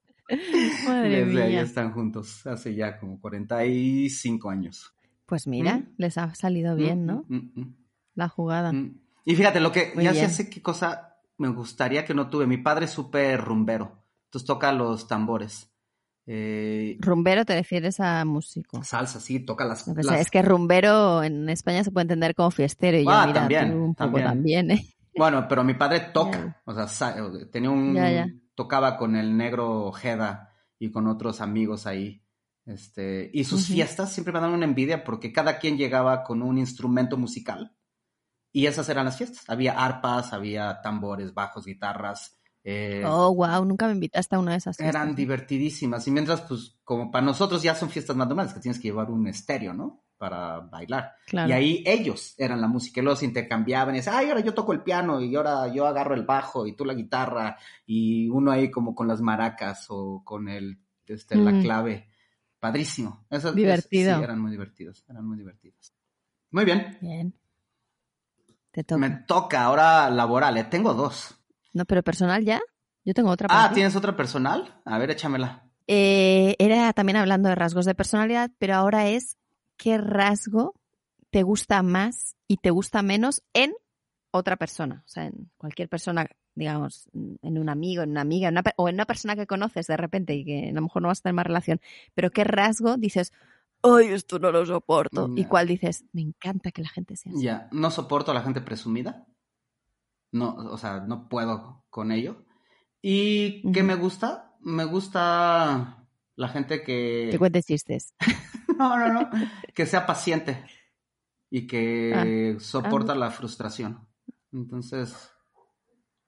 [0.87, 4.93] Madre Desde ahí están juntos, hace ya como 45 años.
[5.25, 5.93] Pues mira, Mm.
[5.97, 7.25] les ha salido bien, ¿no?
[7.27, 7.75] Mm, mm, mm,
[8.15, 8.71] La jugada.
[9.25, 10.29] Y fíjate, lo que Muy ya bien.
[10.29, 12.45] sé qué cosa me gustaría que no tuve.
[12.45, 15.72] Mi padre es súper rumbero, entonces toca los tambores.
[16.25, 18.81] Eh, Rumbero te refieres a músico.
[18.83, 19.87] salsa, sí, toca las...
[19.87, 23.11] No, pues las- Es que rumbero en España se puede entender como fiestero y yo,
[23.11, 24.25] Ah, mira, también, tú un poco también.
[24.27, 24.95] también, ¿eh?
[25.15, 27.15] Bueno, pero mi padre toca, o sea,
[27.51, 27.93] tenía un...
[27.95, 28.27] Ya, ya.
[28.55, 30.49] Tocaba con el negro Ojeda
[30.79, 32.23] y con otros amigos ahí.
[32.65, 36.57] Este, y sus fiestas siempre me dan una envidia porque cada quien llegaba con un
[36.57, 37.75] instrumento musical
[38.51, 39.43] y esas eran las fiestas.
[39.49, 42.39] Había arpas, había tambores, bajos, guitarras.
[42.63, 44.95] Eh, Oh, wow, nunca me invitaste a una de esas fiestas.
[45.01, 46.07] eran divertidísimas.
[46.07, 49.09] Y mientras, pues, como para nosotros ya son fiestas más normales, que tienes que llevar
[49.11, 50.03] un estéreo, ¿no?
[50.17, 51.11] Para bailar.
[51.27, 51.49] Claro.
[51.49, 54.53] Y ahí ellos eran la música, y luego se intercambiaban y decían, ay, ahora yo
[54.53, 58.51] toco el piano y ahora yo agarro el bajo y tú la guitarra y uno
[58.51, 61.61] ahí como con las maracas o con el, este, la Mm.
[61.61, 62.09] clave.
[62.59, 63.25] Padrísimo.
[63.29, 64.17] Eso- es- Divertido.
[64.17, 65.93] sí, eran muy divertidos, eran muy divertidos.
[66.51, 66.97] Muy bien.
[67.01, 67.33] Bien.
[68.71, 68.99] Te toca.
[68.99, 70.63] Me toca ahora laboral, ¿eh?
[70.63, 71.35] Tengo dos.
[71.73, 72.61] No, pero personal ya.
[73.05, 73.47] Yo tengo otra.
[73.47, 73.75] para Ah, ti.
[73.75, 74.81] ¿tienes otra personal?
[74.85, 75.63] A ver, échamela.
[75.87, 79.37] Eh, era también hablando de rasgos de personalidad, pero ahora es
[79.75, 80.73] qué rasgo
[81.29, 83.73] te gusta más y te gusta menos en
[84.31, 85.03] otra persona.
[85.05, 88.87] O sea, en cualquier persona, digamos, en un amigo, en una amiga, en una o
[88.87, 91.23] en una persona que conoces de repente y que a lo mejor no vas a
[91.23, 91.81] tener más relación.
[92.15, 93.33] Pero qué rasgo dices,
[93.81, 95.29] ¡ay, esto no lo soporto!
[95.35, 95.49] Y Ya.
[95.49, 97.43] cuál dices, me encanta que la gente sea así.
[97.43, 99.25] Ya, no soporto a la gente presumida.
[100.33, 102.43] No, o sea, no puedo con ello.
[103.01, 104.55] ¿Y qué me gusta?
[104.59, 106.05] Me gusta
[106.35, 107.37] la gente que...
[107.39, 108.13] Que chistes.
[108.77, 109.29] No, no, no.
[109.75, 110.65] Que sea paciente
[111.51, 113.15] y que soporta Ah.
[113.15, 114.07] la frustración.
[114.51, 115.29] Entonces,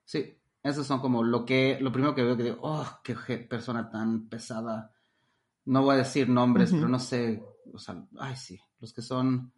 [0.04, 3.90] sí, esos son como lo que, lo primero que veo que digo, oh, qué persona
[3.90, 4.94] tan pesada.
[5.66, 7.44] No voy a decir nombres, pero no sé,
[7.74, 9.52] o sea, ay, sí, los que son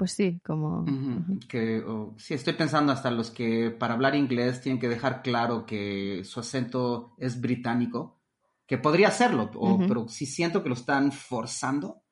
[0.00, 0.84] Pues sí, como...
[0.84, 1.40] Ujú, ujú.
[1.46, 5.66] Que, o- sí, estoy pensando hasta los que para hablar inglés tienen que dejar claro
[5.66, 8.18] que su acento es británico,
[8.66, 9.84] que podría serlo, o- Ujú.
[9.86, 12.02] pero si siento que lo están forzando,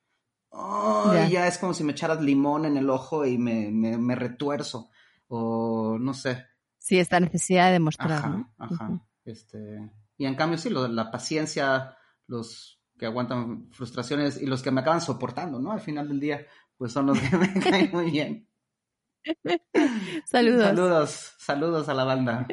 [0.52, 1.12] ¡ay!
[1.14, 1.28] Ya.
[1.28, 4.90] ya es como si me echaras limón en el ojo y me, me, me retuerzo,
[5.28, 6.44] o no sé,
[6.76, 8.54] Sí, esta necesidad de demostrar, ajá, ¿no?
[8.58, 9.00] ajá, Ujú.
[9.24, 14.70] este, y en cambio sí, lo, la paciencia, los que aguantan frustraciones y los que
[14.72, 15.72] me acaban soportando, ¿no?
[15.72, 16.46] Al final del día,
[16.78, 18.48] pues son los que me caen muy bien.
[20.24, 20.64] Saludos.
[20.64, 22.46] Saludos, saludos a la banda.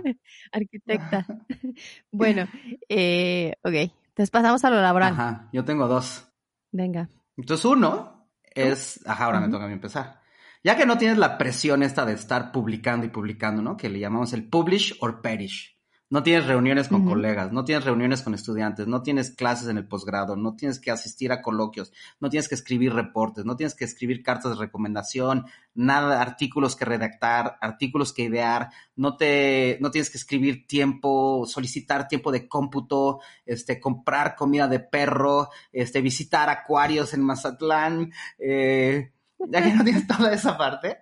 [0.52, 1.26] Arquitecta.
[2.12, 2.48] bueno,
[2.90, 3.74] eh, ok.
[3.74, 5.14] Entonces pasamos a lo laboral.
[5.14, 6.28] Ajá, yo tengo dos.
[6.72, 7.10] Venga.
[7.38, 10.22] Entonces uno es, ajá, ahora me toca a mí empezar.
[10.64, 13.78] Ya que no tienes la presión esta de estar publicando y publicando, ¿no?
[13.78, 15.75] Que le llamamos el publish or perish.
[16.16, 19.86] No tienes reuniones con colegas, no tienes reuniones con estudiantes, no tienes clases en el
[19.86, 21.92] posgrado, no tienes que asistir a coloquios,
[22.22, 26.86] no tienes que escribir reportes, no tienes que escribir cartas de recomendación, nada, artículos que
[26.86, 33.20] redactar, artículos que idear, no te, no tienes que escribir tiempo, solicitar tiempo de cómputo,
[33.46, 39.12] este, comprar comida de perro, este, visitar acuarios en Mazatlán, eh,
[39.50, 41.00] ya que no tienes toda esa parte,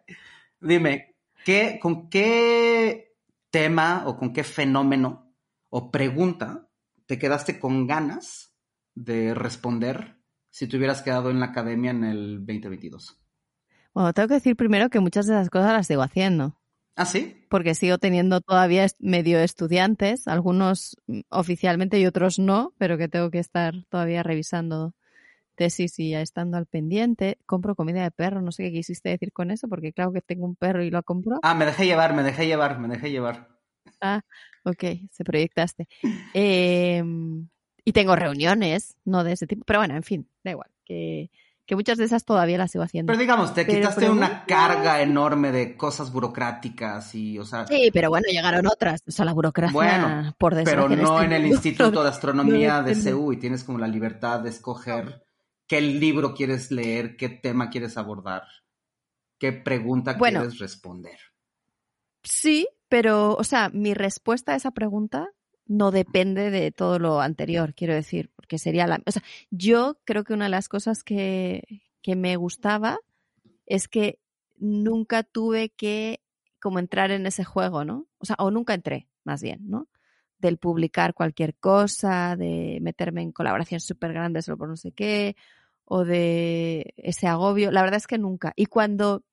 [0.60, 1.14] dime,
[1.46, 3.13] ¿qué, ¿con qué
[3.54, 5.32] tema o con qué fenómeno
[5.70, 6.72] o pregunta
[7.06, 8.52] te quedaste con ganas
[8.96, 10.18] de responder
[10.50, 13.22] si te hubieras quedado en la academia en el 2022?
[13.94, 16.58] Bueno, tengo que decir primero que muchas de esas cosas las sigo haciendo.
[16.96, 17.46] ¿Ah, sí?
[17.48, 23.30] Porque sigo teniendo todavía medio estudiantes, algunos mm, oficialmente y otros no, pero que tengo
[23.30, 24.96] que estar todavía revisando
[25.56, 27.38] tesis y ya estando al pendiente.
[27.46, 30.46] Compro comida de perro, no sé qué quisiste decir con eso, porque claro que tengo
[30.46, 31.40] un perro y lo compro.
[31.44, 33.50] Ah, me dejé llevar, me dejé llevar, me dejé llevar.
[34.66, 35.88] Ok, se proyectaste.
[36.34, 37.04] Eh,
[37.86, 41.30] y tengo reuniones, no de ese tipo, pero bueno, en fin, da igual, que,
[41.66, 43.12] que muchas de esas todavía las sigo haciendo.
[43.12, 47.90] Pero digamos, te Pero quitaste una carga enorme de cosas burocráticas y, o sea, Sí,
[47.94, 49.04] pero bueno, llegaron otras.
[49.08, 50.88] O sea, la burocracia, Bueno, por desgracia.
[50.88, 52.96] pero no en el Instituto de Astronomía no de.
[52.96, 55.23] CEU y tienes como la libertad de escoger
[55.74, 58.44] qué libro quieres leer, qué tema quieres abordar,
[59.40, 60.42] qué pregunta Bueno.
[60.42, 61.18] quieres responder.
[62.22, 65.30] Sí, pero, o sea, mi respuesta a esa pregunta
[65.66, 69.02] no depende de todo lo anterior, quiero decir, porque sería la...
[69.08, 71.64] O sea, yo creo que una de las cosas que,
[72.04, 73.00] que me gustaba
[73.66, 74.20] es que
[74.58, 76.22] nunca tuve que
[76.60, 78.06] como entrar en ese juego, ¿no?
[78.20, 79.88] O sea, o nunca entré, más bien, ¿no?
[80.38, 85.36] Del publicar cualquier cosa, de meterme en colaboraciones súper grandes o por no sé qué,
[85.86, 87.72] o de ese agobio.
[87.72, 88.54] La verdad es que nunca.
[88.56, 89.24] Y cuando,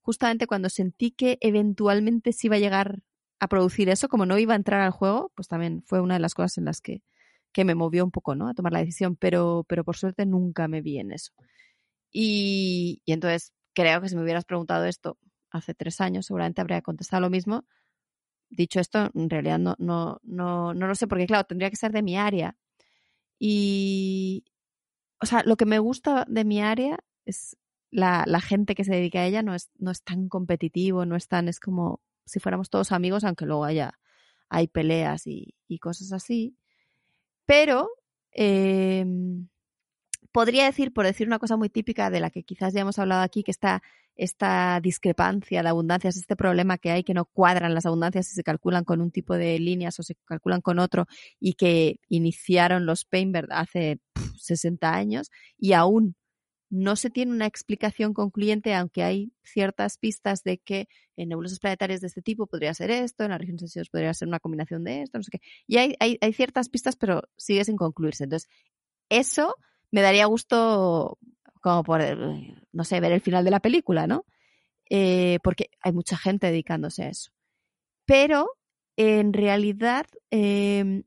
[0.00, 3.00] justamente cuando sentí que eventualmente se iba a llegar
[3.38, 6.20] a producir eso, como no iba a entrar al juego, pues también fue una de
[6.20, 7.02] las cosas en las que
[7.52, 8.48] que me movió un poco, ¿no?
[8.48, 11.32] A tomar la decisión, pero, pero por suerte nunca me vi en eso.
[12.12, 15.18] Y, y entonces creo que si me hubieras preguntado esto
[15.50, 17.64] hace tres años, seguramente habría contestado lo mismo.
[18.50, 21.92] Dicho esto, en realidad no, no, no, no lo sé, porque claro, tendría que ser
[21.92, 22.56] de mi área.
[23.38, 24.44] Y,
[25.20, 27.56] o sea, lo que me gusta de mi área es
[27.90, 31.28] la, gente que se dedica a ella no es, no es tan competitivo, no es
[31.28, 33.98] tan, es como si fuéramos todos amigos, aunque luego haya,
[34.48, 36.56] hay peleas y, cosas así.
[37.46, 37.90] Pero
[38.32, 39.04] eh,
[40.32, 43.22] podría decir, por decir una cosa muy típica de la que quizás ya hemos hablado
[43.22, 43.82] aquí, que está
[44.20, 48.42] esta discrepancia de abundancias, este problema que hay que no cuadran las abundancias si se
[48.42, 51.06] calculan con un tipo de líneas o se calculan con otro
[51.40, 53.98] y que iniciaron los Painberg hace
[54.36, 56.16] 60 años y aún
[56.68, 62.02] no se tiene una explicación concluyente, aunque hay ciertas pistas de que en nebulosas planetarias
[62.02, 65.02] de este tipo podría ser esto, en las regiones sensibles podría ser una combinación de
[65.02, 65.40] esto, no sé qué.
[65.66, 68.24] Y hay, hay, hay ciertas pistas, pero sigue sin concluirse.
[68.24, 68.50] Entonces,
[69.08, 69.56] eso
[69.90, 71.18] me daría gusto
[71.60, 72.02] como por,
[72.72, 74.24] no sé, ver el final de la película, ¿no?
[74.88, 77.30] Eh, porque hay mucha gente dedicándose a eso.
[78.06, 78.50] Pero,
[78.96, 81.04] en realidad, eh,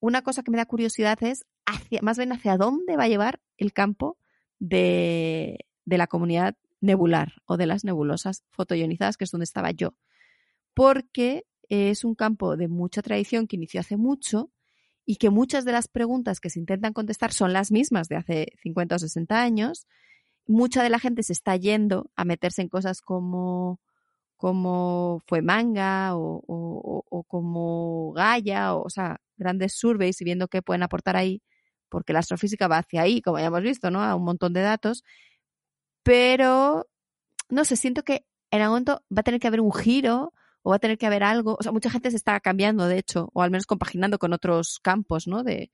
[0.00, 3.40] una cosa que me da curiosidad es hacia, más bien hacia dónde va a llevar
[3.56, 4.18] el campo
[4.58, 9.94] de, de la comunidad nebular o de las nebulosas fotoionizadas, que es donde estaba yo.
[10.74, 14.50] Porque es un campo de mucha tradición que inició hace mucho
[15.06, 18.46] y que muchas de las preguntas que se intentan contestar son las mismas de hace
[18.62, 19.86] 50 o 60 años.
[20.46, 23.80] Mucha de la gente se está yendo a meterse en cosas como,
[24.36, 30.62] como fue manga o, o, como Gaia, o, o, sea, grandes surveys y viendo qué
[30.62, 31.42] pueden aportar ahí,
[31.88, 34.02] porque la astrofísica va hacia ahí, como ya hemos visto, ¿no?
[34.02, 35.04] A un montón de datos.
[36.02, 36.86] Pero,
[37.48, 40.32] no sé, siento que en algún momento va a tener que haber un giro
[40.64, 41.56] o va a tener que haber algo.
[41.60, 44.80] O sea, mucha gente se está cambiando, de hecho, o al menos compaginando con otros
[44.82, 45.44] campos, ¿no?
[45.44, 45.70] De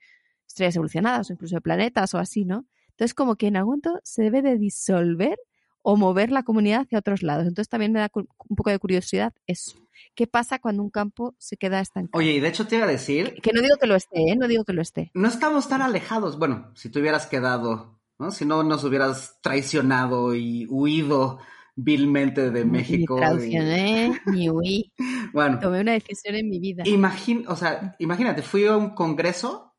[0.46, 2.66] estrellas evolucionadas o incluso de planetas o así, ¿no?
[2.90, 5.38] Entonces, como que en algún momento se debe de disolver
[5.82, 7.46] o mover la comunidad hacia otros lados.
[7.46, 9.78] Entonces, también me da un poco de curiosidad eso.
[10.16, 12.18] ¿Qué pasa cuando un campo se queda estancado?
[12.18, 13.34] Oye, y de hecho te iba a decir...
[13.34, 14.36] Que, que no digo que lo esté, ¿eh?
[14.36, 15.12] No digo que lo esté.
[15.14, 16.36] No estamos tan alejados.
[16.36, 18.32] Bueno, si te hubieras quedado, ¿no?
[18.32, 21.38] Si no nos hubieras traicionado y huido
[21.82, 23.14] vilmente de México.
[23.14, 24.30] Ni traicioné, y...
[24.30, 24.92] ni huí.
[25.32, 25.60] Bueno.
[25.60, 26.82] Tomé una decisión en mi vida.
[26.86, 29.76] Imagín, o sea, imagínate, fui a un congreso,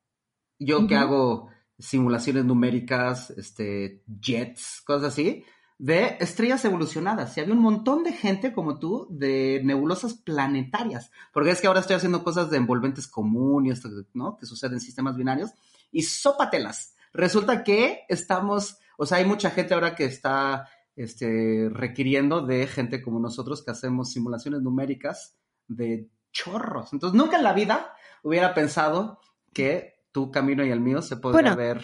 [0.57, 0.87] yo uh -huh.
[0.87, 5.43] que hago simulaciones numéricas, este, jets, cosas así,
[5.77, 7.35] de estrellas evolucionadas.
[7.35, 11.11] Y había un montón de gente como tú de nebulosas planetarias.
[11.33, 13.81] Porque es que ahora estoy haciendo cosas de envolventes comunes,
[14.13, 14.37] ¿no?
[14.37, 15.51] Que suceden en sistemas binarios.
[15.91, 16.95] Y sópatelas.
[17.13, 20.67] Resulta que estamos, o sea, hay mucha gente ahora que está
[21.01, 25.35] este, requiriendo de gente como nosotros que hacemos simulaciones numéricas
[25.67, 26.93] de chorros.
[26.93, 27.93] Entonces, nunca en la vida
[28.23, 29.19] hubiera pensado
[29.53, 31.83] que tu camino y el mío se podría bueno, haber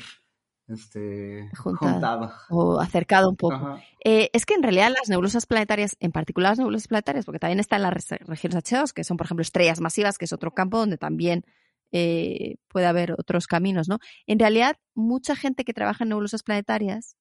[0.68, 3.80] este, juntado, juntado, o acercado un poco.
[4.03, 7.59] Eh, es que en realidad las nebulosas planetarias, en particular las nebulosas planetarias, porque también
[7.59, 10.97] están las regiones H2, que son, por ejemplo, estrellas masivas, que es otro campo donde
[10.97, 11.45] también
[11.91, 13.99] eh, puede haber otros caminos, ¿no?
[14.26, 17.15] En realidad, mucha gente que trabaja en nebulosas planetarias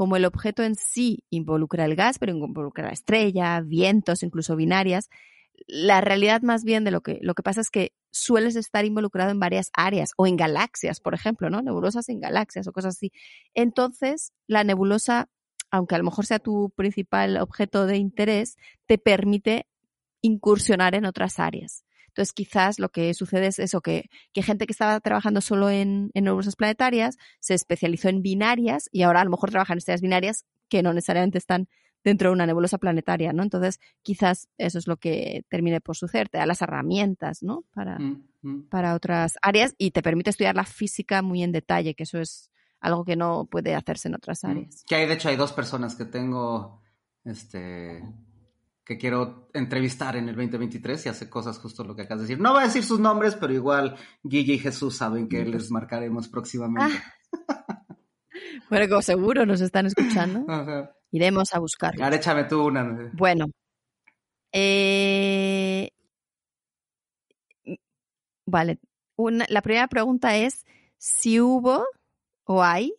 [0.00, 5.10] como el objeto en sí involucra el gas, pero involucra la estrella, vientos, incluso binarias,
[5.66, 9.30] la realidad más bien de lo que, lo que pasa es que sueles estar involucrado
[9.30, 11.60] en varias áreas o en galaxias, por ejemplo, ¿no?
[11.60, 13.12] Nebulosas en galaxias o cosas así.
[13.52, 15.28] Entonces, la nebulosa,
[15.70, 19.66] aunque a lo mejor sea tu principal objeto de interés, te permite
[20.22, 21.84] incursionar en otras áreas.
[22.10, 26.10] Entonces, quizás lo que sucede es eso, que, que gente que estaba trabajando solo en,
[26.14, 30.00] en nebulosas planetarias se especializó en binarias y ahora a lo mejor trabajan en estrellas
[30.00, 31.68] binarias que no necesariamente están
[32.02, 33.42] dentro de una nebulosa planetaria, ¿no?
[33.42, 37.64] Entonces, quizás eso es lo que termine por suceder, te da las herramientas, ¿no?
[37.74, 38.68] Para, mm, mm.
[38.68, 42.50] para otras áreas y te permite estudiar la física muy en detalle, que eso es
[42.80, 44.84] algo que no puede hacerse en otras áreas.
[44.86, 46.80] Que hay, de hecho, hay dos personas que tengo,
[47.24, 48.02] este,
[48.90, 52.42] que quiero entrevistar en el 2023 y hace cosas justo lo que acabas de decir.
[52.42, 56.26] No voy a decir sus nombres, pero igual Guille y Jesús saben que les marcaremos
[56.26, 57.00] próximamente.
[57.48, 57.84] Ah.
[58.68, 60.44] bueno, como seguro nos están escuchando.
[60.52, 60.90] Ajá.
[61.12, 61.94] Iremos a buscar.
[62.02, 63.12] Ahora échame tú una.
[63.12, 63.46] Bueno.
[64.50, 65.90] Eh...
[68.44, 68.80] Vale.
[69.14, 70.66] Una, la primera pregunta es
[70.98, 71.84] si hubo
[72.42, 72.92] o hay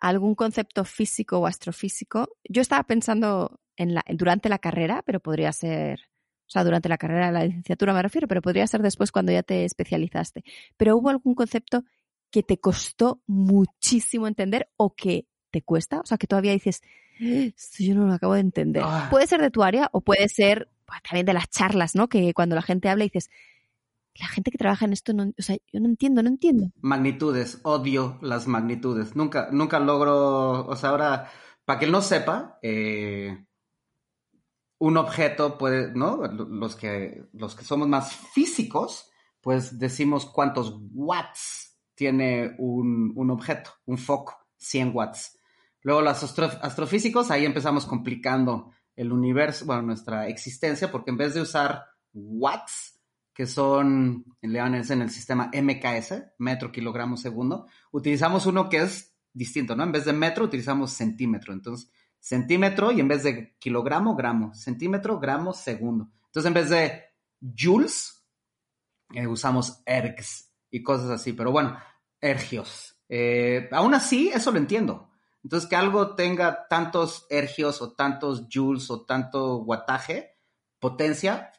[0.00, 2.28] algún concepto físico o astrofísico.
[2.48, 6.00] Yo estaba pensando en la, durante la carrera, pero podría ser,
[6.46, 9.32] o sea, durante la carrera de la licenciatura me refiero, pero podría ser después cuando
[9.32, 10.44] ya te especializaste.
[10.76, 11.84] Pero hubo algún concepto
[12.30, 16.82] que te costó muchísimo entender o que te cuesta, o sea, que todavía dices,
[17.20, 18.82] esto yo no lo acabo de entender.
[18.84, 19.08] Ah.
[19.10, 22.08] Puede ser de tu área o puede ser pues, también de las charlas, ¿no?
[22.08, 23.30] Que cuando la gente habla dices,
[24.18, 26.70] la gente que trabaja en esto, no, o sea, yo no entiendo, no entiendo.
[26.80, 29.16] Magnitudes, odio las magnitudes.
[29.16, 31.30] Nunca, nunca logro, o sea, ahora,
[31.64, 33.44] para que no sepa, eh,
[34.82, 36.26] un objeto puede, ¿no?
[36.26, 39.08] Los que, los que somos más físicos,
[39.40, 45.38] pues decimos cuántos watts tiene un, un objeto, un foco, 100 watts.
[45.82, 51.42] Luego los astrofísicos, ahí empezamos complicando el universo, bueno, nuestra existencia, porque en vez de
[51.42, 53.00] usar watts,
[53.32, 59.76] que son leones en el sistema MKS, metro, kilogramo, segundo, utilizamos uno que es distinto,
[59.76, 59.84] ¿no?
[59.84, 61.52] En vez de metro, utilizamos centímetro.
[61.52, 61.88] Entonces,
[62.22, 66.08] centímetro y en vez de kilogramo, gramo, centímetro, gramo, segundo.
[66.26, 67.02] Entonces, en vez de
[67.42, 68.24] joules,
[69.12, 71.32] eh, usamos ergs y cosas así.
[71.32, 71.76] Pero bueno,
[72.20, 72.96] ergios.
[73.08, 75.10] Eh, aún así, eso lo entiendo.
[75.42, 80.36] Entonces, que algo tenga tantos ergios o tantos joules o tanto wattaje,
[80.78, 81.52] potencia,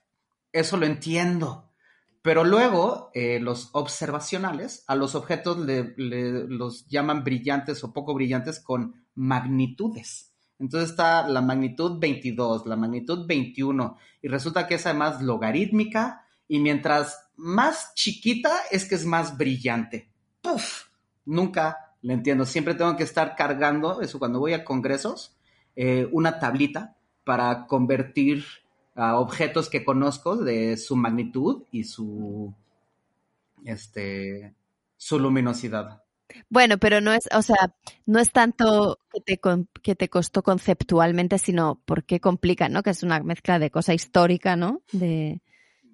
[0.54, 1.74] eso lo entiendo.
[2.22, 9.06] Pero luego, eh, los observacionales, a los objetos los llaman brillantes o poco brillantes con
[9.14, 10.33] magnitudes.
[10.60, 16.60] Entonces está la magnitud 22, la magnitud 21, y resulta que es además logarítmica, y
[16.60, 20.10] mientras más chiquita es que es más brillante.
[20.42, 20.86] ¡Puf!
[21.26, 22.46] Nunca lo entiendo.
[22.46, 25.36] Siempre tengo que estar cargando, eso cuando voy a congresos,
[25.76, 28.46] eh, una tablita para convertir
[28.96, 32.54] a objetos que conozco de su magnitud y su,
[33.66, 34.54] este,
[34.98, 36.03] su luminosidad.
[36.50, 39.40] Bueno, pero no es, o sea, no es tanto que te,
[39.82, 42.84] que te costó conceptualmente, sino porque complica, ¿no?
[42.84, 44.82] Que es una mezcla de cosa histórica, ¿no?
[44.92, 45.42] De,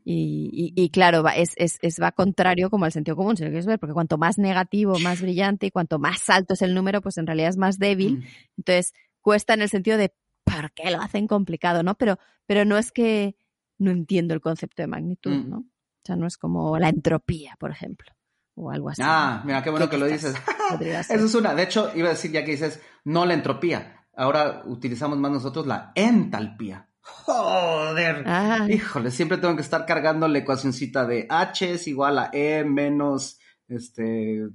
[0.06, 3.50] y, y, claro, va, es, es, es, va contrario como al sentido común, si lo
[3.50, 7.02] quieres ver, porque cuanto más negativo, más brillante y cuanto más alto es el número,
[7.02, 8.20] pues en realidad es más débil.
[8.20, 8.24] Mm.
[8.58, 10.14] Entonces, cuesta en el sentido de
[10.44, 11.96] ¿por qué lo hacen complicado, no?
[11.96, 13.36] Pero, pero no es que
[13.78, 15.50] no entiendo el concepto de magnitud, mm.
[15.50, 15.58] ¿no?
[15.58, 18.12] O sea, no es como la entropía, por ejemplo,
[18.60, 19.02] o algo así.
[19.04, 20.36] Ah, mira, qué bueno que lo dices.
[21.10, 21.54] Eso es una.
[21.54, 24.06] De hecho, iba a decir ya que dices, no la entropía.
[24.16, 26.90] Ahora utilizamos más nosotros la entalpía.
[27.02, 28.24] Joder.
[28.28, 28.68] Ah.
[28.70, 33.40] Híjole, siempre tengo que estar cargando la ecuacióncita de H es igual a E menos
[33.68, 34.48] este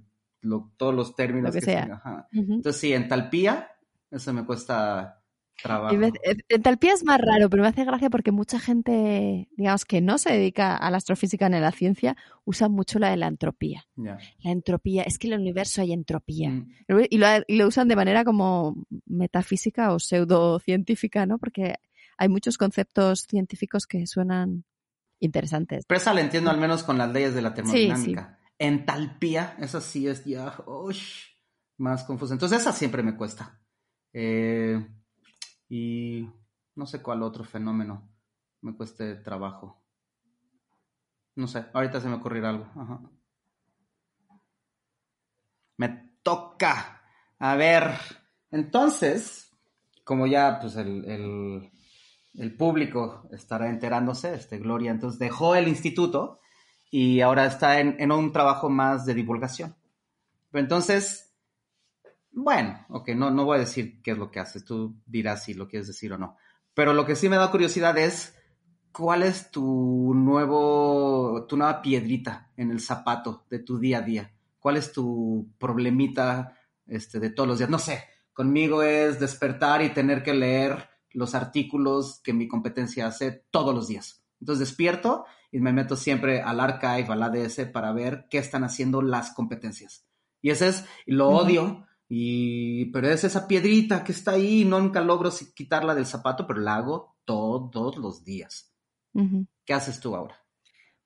[0.76, 2.02] todos los términos que, sea.
[2.30, 3.70] Entonces, sí, entalpía,
[4.10, 5.23] eso me cuesta
[5.62, 5.96] Trabajo.
[6.48, 10.32] Entalpía es más raro, pero me hace gracia porque mucha gente, digamos, que no se
[10.32, 13.86] dedica a la astrofísica ni a la ciencia, usa mucho la de la entropía.
[13.96, 16.50] La entropía, es que en el universo hay entropía.
[16.50, 16.68] Mm.
[17.08, 21.38] Y, lo, usan de manera como metafísica o pseudocientífica, ¿no?
[21.38, 21.76] Porque
[22.18, 24.64] hay muchos conceptos científicos que suenan
[25.20, 25.84] interesantes.
[25.86, 28.38] Pero esa la entiendo al menos con las leyes de la termodinámica.
[28.58, 30.56] Entalpía, esa sí es ya
[31.78, 32.34] más confusa.
[32.34, 33.60] Entonces esa siempre me cuesta.
[34.12, 34.86] Eh,
[35.68, 36.28] y
[36.74, 38.08] no sé cuál otro fenómeno
[38.60, 39.82] me cueste trabajo.
[41.36, 42.66] No sé, ahorita se me ocurrirá algo.
[45.76, 47.02] Me toca.
[47.38, 47.90] A ver,
[48.50, 49.50] entonces,
[50.04, 51.70] como ya pues el,
[52.34, 56.40] el, público estará enterándose, este Gloria entonces dejó el instituto
[56.90, 59.74] y ahora está en, en un trabajo más de divulgación.
[60.50, 61.23] Pero entonces,
[62.34, 65.54] bueno, ok, no, no voy a decir qué es lo que haces, tú dirás si
[65.54, 66.36] lo quieres decir o no.
[66.74, 68.36] Pero lo que sí me da curiosidad es
[68.92, 74.34] cuál es tu nuevo, tu nueva piedrita en el zapato de tu día a día.
[74.58, 77.70] ¿Cuál es tu problemita este, de todos los días?
[77.70, 83.44] No sé, conmigo es despertar y tener que leer los artículos que mi competencia hace
[83.50, 84.24] todos los días.
[84.40, 89.02] Entonces despierto y me meto siempre al archive, al ADS para ver qué están haciendo
[89.02, 90.06] las competencias.
[90.42, 95.30] Y ese es, lo odio y, pero es esa piedrita que está ahí, nunca logro
[95.54, 98.72] quitarla del zapato, pero la hago todos los días.
[99.64, 100.44] ¿Qué haces tú ahora?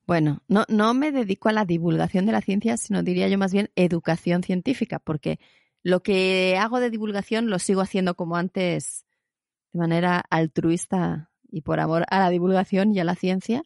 [0.07, 3.53] Bueno, no, no me dedico a la divulgación de la ciencia, sino diría yo más
[3.53, 5.39] bien educación científica, porque
[5.83, 9.05] lo que hago de divulgación lo sigo haciendo como antes,
[9.73, 13.63] de manera altruista y por amor a la divulgación y a la ciencia.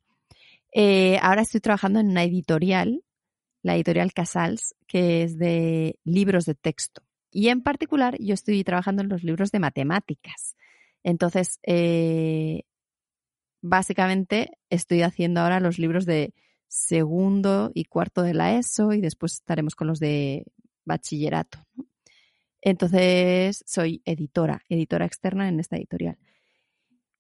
[0.73, 3.05] Eh, ahora estoy trabajando en una editorial,
[3.63, 7.03] la editorial Casals, que es de libros de texto.
[7.33, 10.55] Y en particular, yo estoy trabajando en los libros de matemáticas.
[11.03, 12.65] Entonces, eh,
[13.63, 16.35] básicamente estoy haciendo ahora los libros de
[16.69, 20.45] segundo y cuarto de la ESO y después estaremos con los de
[20.85, 21.67] bachillerato.
[22.61, 26.19] Entonces, soy editora, editora externa en esta editorial.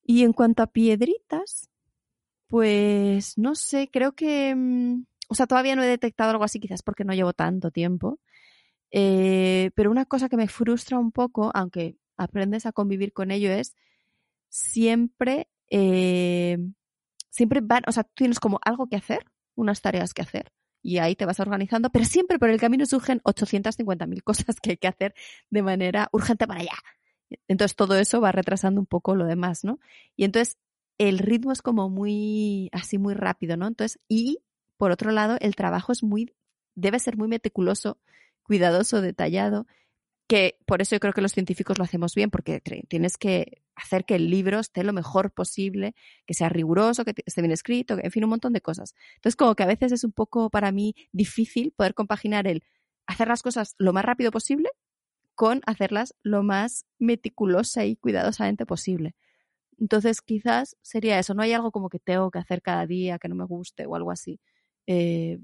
[0.05, 1.71] Y en cuanto a piedritas,
[2.49, 6.83] pues no sé, creo que, mm, o sea, todavía no he detectado algo así, quizás
[6.83, 8.21] porque no llevo tanto tiempo,
[8.93, 13.51] eh, pero una cosa que me frustra un poco, aunque aprendes a convivir con ello,
[13.51, 13.75] es
[14.49, 16.59] siempre, eh,
[17.31, 19.25] siempre van, o sea, tú tienes como algo que hacer
[19.55, 20.53] unas tareas que hacer.
[20.83, 24.77] Y ahí te vas organizando, pero siempre por el camino surgen 850.000 cosas que hay
[24.77, 25.15] que hacer
[25.51, 26.75] de manera urgente para allá.
[27.49, 29.79] Entonces todo eso va retrasando un poco lo demás, ¿no?
[30.17, 30.59] Y entonces
[30.99, 33.67] el ritmo es como muy, así muy rápido, ¿no?
[33.67, 34.41] Entonces, y
[34.77, 36.35] por otro lado, el trabajo es muy,
[36.75, 37.99] debe ser muy meticuloso,
[38.53, 39.67] cuidadoso, detallado,
[40.29, 44.05] que por eso yo creo que los científicos lo hacemos bien, porque tienes que hacer
[44.05, 45.95] que el libro esté lo mejor posible,
[46.27, 48.95] que sea riguroso, que esté bien escrito, en fin, un montón de cosas.
[49.15, 52.63] Entonces, como que a veces es un poco para mí difícil poder compaginar el
[53.07, 54.69] hacer las cosas lo más rápido posible
[55.35, 59.15] con hacerlas lo más meticulosa y cuidadosamente posible.
[59.79, 63.29] Entonces, quizás sería eso, no hay algo como que tengo que hacer cada día que
[63.29, 64.41] no me guste o algo así.
[64.87, 65.39] Eh,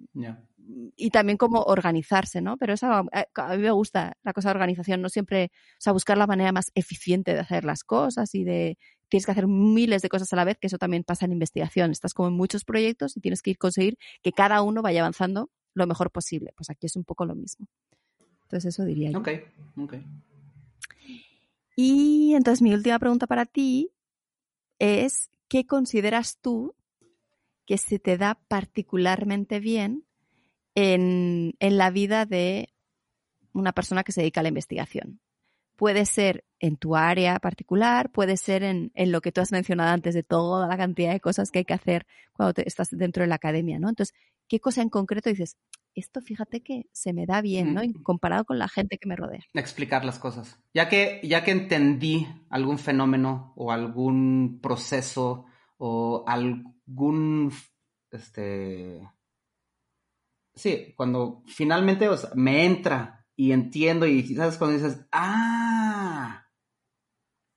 [0.97, 2.57] y también como organizarse, ¿no?
[2.57, 5.93] Pero eso eh, a, mí me gusta la cosa de organización, no siempre, o sea,
[5.93, 8.77] buscar la manera más eficiente de hacer las cosas y de
[9.09, 11.91] tienes que hacer miles de cosas a la vez, que eso también pasa en investigación.
[11.91, 15.51] Estás como en muchos proyectos y tienes que ir conseguir que cada uno vaya avanzando
[15.75, 16.53] lo mejor posible.
[16.57, 17.67] Pues aquí es un poco lo mismo.
[18.43, 19.19] Entonces eso diría yo.
[19.19, 19.29] Ok,
[19.79, 19.95] ok.
[21.77, 23.93] Y entonces mi última pregunta para ti
[24.79, 26.75] es, ¿qué consideras tú
[27.69, 30.07] que se te da particularmente bien
[30.75, 32.73] en, la vida de
[33.53, 35.21] una persona que se dedica a la investigación.
[35.77, 40.15] Puede ser en tu área particular, puede ser en, lo que tú has mencionado antes
[40.15, 43.35] de toda la cantidad de cosas que hay que hacer cuando estás dentro de la
[43.35, 43.91] academia, ¿no?
[43.91, 44.17] Entonces,
[44.49, 45.59] ¿qué cosa en concreto dices?
[45.95, 47.83] Esto fíjate que se me da bien, ¿no?
[48.03, 49.45] comparado con la gente que me rodea.
[49.53, 50.59] Explicar las cosas.
[50.73, 55.45] Ya que, ya que entendí algún fenómeno o algún proceso
[55.79, 57.53] o algún,
[58.11, 59.09] este,
[60.55, 66.47] sí, cuando finalmente me entra y entiendo y sabes cuando dices, ah,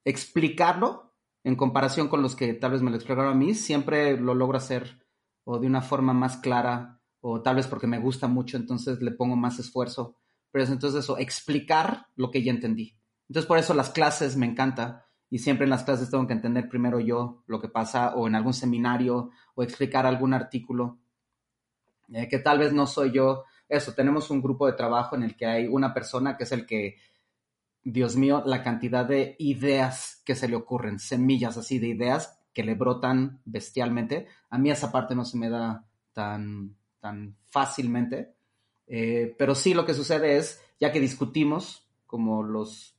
[0.06, 4.36] explicarlo en comparación con los que tal vez me lo explicaron a mí, siempre lo
[4.36, 5.06] logro hacer
[5.44, 9.12] o de una forma más clara o tal vez porque me gusta mucho, entonces le
[9.12, 10.18] pongo más esfuerzo.
[10.52, 12.98] Pero es entonces eso, explicar lo que ya entendí.
[13.30, 16.68] Entonces por eso las clases me encanta y siempre en las clases tengo que entender
[16.68, 21.00] primero yo lo que pasa o en algún seminario o explicar algún artículo,
[22.14, 23.46] eh, que tal vez no soy yo.
[23.70, 26.66] Eso, tenemos un grupo de trabajo en el que hay una persona que es el
[26.66, 26.98] que,
[27.82, 32.66] Dios mío, la cantidad de ideas que se le ocurren, semillas así de ideas que
[32.66, 34.28] le brotan bestialmente.
[34.50, 38.36] A mí esa parte no se me da tan, tan fácilmente.
[38.86, 42.98] Eh, pero sí lo que sucede es, ya que discutimos como los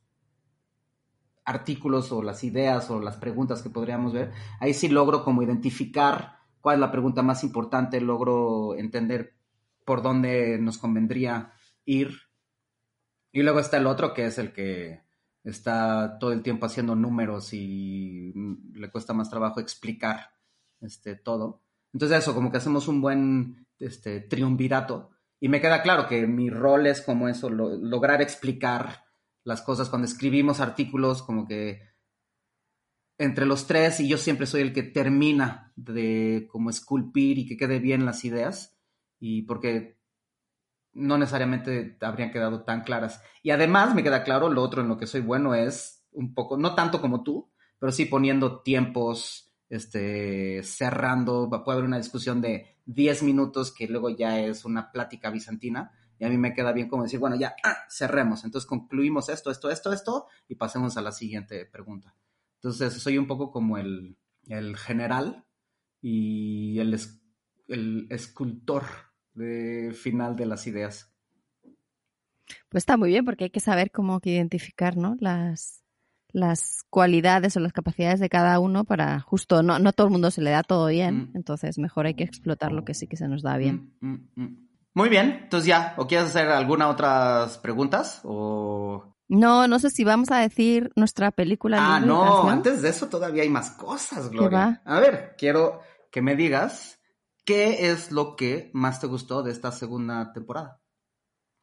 [1.45, 6.37] artículos o las ideas o las preguntas que podríamos ver, ahí sí logro como identificar
[6.61, 9.35] cuál es la pregunta más importante, logro entender
[9.85, 11.51] por dónde nos convendría
[11.85, 12.11] ir.
[13.31, 15.01] Y luego está el otro que es el que
[15.43, 18.31] está todo el tiempo haciendo números y
[18.73, 20.31] le cuesta más trabajo explicar
[20.79, 21.61] este, todo.
[21.91, 25.11] Entonces eso, como que hacemos un buen este, triunvirato.
[25.39, 29.02] Y me queda claro que mi rol es como eso, lograr explicar
[29.43, 29.89] las cosas.
[29.89, 31.81] Cuando escribimos artículos, como que
[33.17, 37.57] entre los tres, y yo siempre soy el que termina de como esculpir y que
[37.57, 38.77] quede bien las ideas,
[39.19, 39.97] y porque
[40.93, 43.21] no necesariamente habrían quedado tan claras.
[43.41, 46.57] Y además me queda claro, lo otro en lo que soy bueno es un poco,
[46.57, 52.77] no tanto como tú, pero sí poniendo tiempos, este, cerrando, puede haber una discusión de
[52.85, 56.87] 10 minutos que luego ya es una plática bizantina, y a mí me queda bien
[56.87, 61.01] como decir, bueno, ya, ah, cerremos, entonces concluimos esto, esto, esto, esto, y pasemos a
[61.01, 62.15] la siguiente pregunta.
[62.55, 64.17] Entonces, soy un poco como el,
[64.77, 65.45] general
[66.01, 66.97] y el,
[67.67, 68.83] el escultor
[69.33, 71.13] de final de las ideas.
[72.69, 75.15] Pues está muy bien porque hay que saber cómo identificar ¿no?
[75.19, 75.83] las,
[76.33, 80.31] las cualidades o las capacidades de cada uno para justo, no, no todo el mundo
[80.31, 81.31] se le da todo bien, mm.
[81.35, 83.93] entonces mejor hay que explotar lo que sí que se nos da bien.
[84.01, 88.21] Mm, mm, muy bien, entonces ya, ¿o quieres hacer alguna otras preguntas?
[88.23, 89.15] O...
[89.27, 91.77] No, no sé si vamos a decir nuestra película.
[91.79, 94.81] Ah, no, antes de eso todavía hay más cosas, Gloria.
[94.85, 95.81] A ver, quiero
[96.11, 96.99] que me digas
[97.43, 100.79] qué es lo que más te gustó de esta segunda temporada.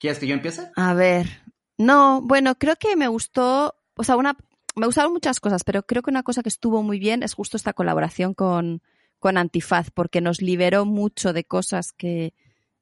[0.01, 0.71] ¿Quieres que yo empiece?
[0.75, 1.43] A ver,
[1.79, 4.37] no, bueno, creo que me gustó, o sea, una,
[4.75, 7.57] me gustaron muchas cosas, pero creo que una cosa que estuvo muy bien es justo
[7.57, 8.83] esta colaboración con,
[9.21, 12.35] con Antifaz, porque nos liberó mucho de cosas que,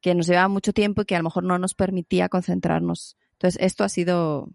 [0.09, 3.16] que nos llevaban mucho tiempo y que a lo mejor no nos permitía concentrarnos.
[3.32, 4.50] Entonces, esto ha sido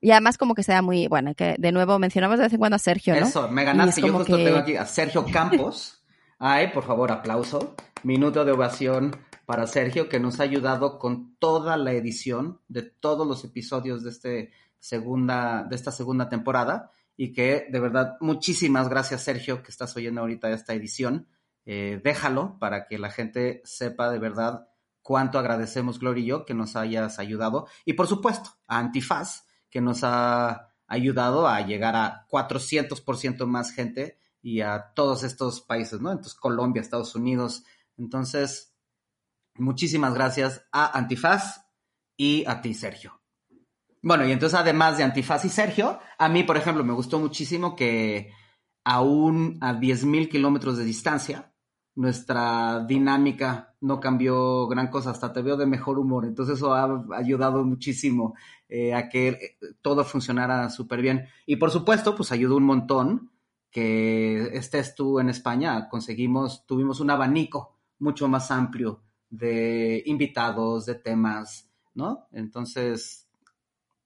[0.00, 2.76] y además como que sea muy, bueno, que de nuevo mencionamos de vez en cuando
[2.76, 3.26] a Sergio, ¿no?
[3.26, 4.02] Eso, me ganaste.
[4.02, 6.04] Yo justo tengo aquí a Sergio Campos.
[6.38, 7.74] Ay, por favor, aplauso.
[8.02, 9.16] Minuto de ovación
[9.46, 14.10] para Sergio, que nos ha ayudado con toda la edición de todos los episodios de,
[14.10, 16.90] este segunda, de esta segunda temporada.
[17.16, 21.26] Y que, de verdad, muchísimas gracias, Sergio, que estás oyendo ahorita esta edición.
[21.64, 24.68] eh, déjalo para que la gente sepa de verdad
[25.06, 27.68] cuánto agradecemos, Gloria y yo, que nos hayas ayudado.
[27.84, 34.18] Y por supuesto, a Antifaz, que nos ha ayudado a llegar a 400% más gente
[34.42, 36.10] y a todos estos países, ¿no?
[36.10, 37.62] Entonces, Colombia, Estados Unidos.
[37.96, 38.74] Entonces,
[39.54, 41.68] muchísimas gracias a Antifaz
[42.16, 43.20] y a ti, Sergio.
[44.02, 47.76] Bueno, y entonces además de Antifaz y Sergio, a mí, por ejemplo, me gustó muchísimo
[47.76, 48.32] que
[48.82, 51.52] aún a 10.000 kilómetros de distancia,
[51.94, 56.24] nuestra dinámica no cambió gran cosa, hasta te veo de mejor humor.
[56.24, 58.34] Entonces eso ha ayudado muchísimo
[58.68, 61.26] eh, a que eh, todo funcionara súper bien.
[61.46, 63.30] Y por supuesto, pues ayudó un montón
[63.70, 65.88] que estés tú en España.
[65.88, 72.26] Conseguimos, tuvimos un abanico mucho más amplio de invitados, de temas, ¿no?
[72.32, 73.28] Entonces,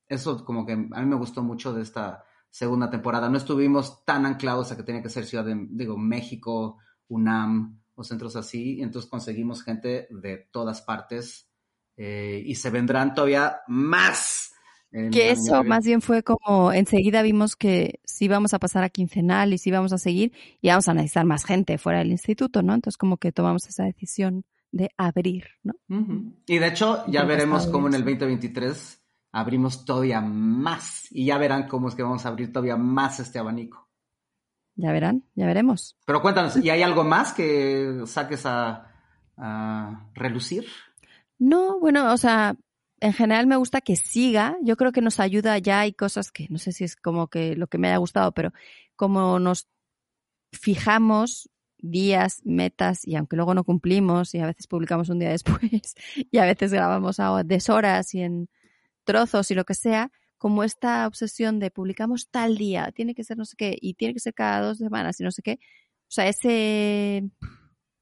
[0.09, 3.29] eso como que a mí me gustó mucho de esta segunda temporada.
[3.31, 6.79] No estuvimos tan anclados a que tenía que ser Ciudad de, digo, México,
[7.09, 11.51] UNAM, centros así, y entonces conseguimos gente de todas partes
[11.97, 14.53] eh, y se vendrán todavía más.
[14.91, 19.53] Que eso más bien fue como enseguida vimos que sí vamos a pasar a quincenal
[19.53, 22.75] y sí vamos a seguir y vamos a necesitar más gente fuera del instituto, ¿no?
[22.75, 25.75] Entonces como que tomamos esa decisión de abrir, ¿no?
[26.47, 29.01] Y de hecho ya veremos cómo en el 2023
[29.33, 33.39] abrimos todavía más y ya verán cómo es que vamos a abrir todavía más este
[33.39, 33.90] abanico.
[34.81, 35.97] Ya verán, ya veremos.
[36.07, 38.87] Pero cuéntanos, ¿y hay algo más que saques a,
[40.15, 40.67] relucir?
[41.39, 42.57] No, bueno, o sea,
[43.01, 44.57] en general me gusta que siga.
[44.63, 47.57] Yo creo que nos ayuda, ya hay cosas que no sé si es como que
[47.57, 48.53] lo que me haya gustado, pero
[48.97, 49.69] como nos
[50.53, 55.61] fijamos días, metas, y aunque luego no cumplimos, y a veces publicamos un día después,
[56.31, 58.49] y a veces grabamos a deshoras y en
[59.05, 60.11] trozos y lo que sea,
[60.41, 64.15] como esta obsesión de publicamos tal día, tiene que ser no sé qué, y tiene
[64.15, 65.59] que ser cada dos semanas y no sé qué.
[66.09, 67.29] O sea, ese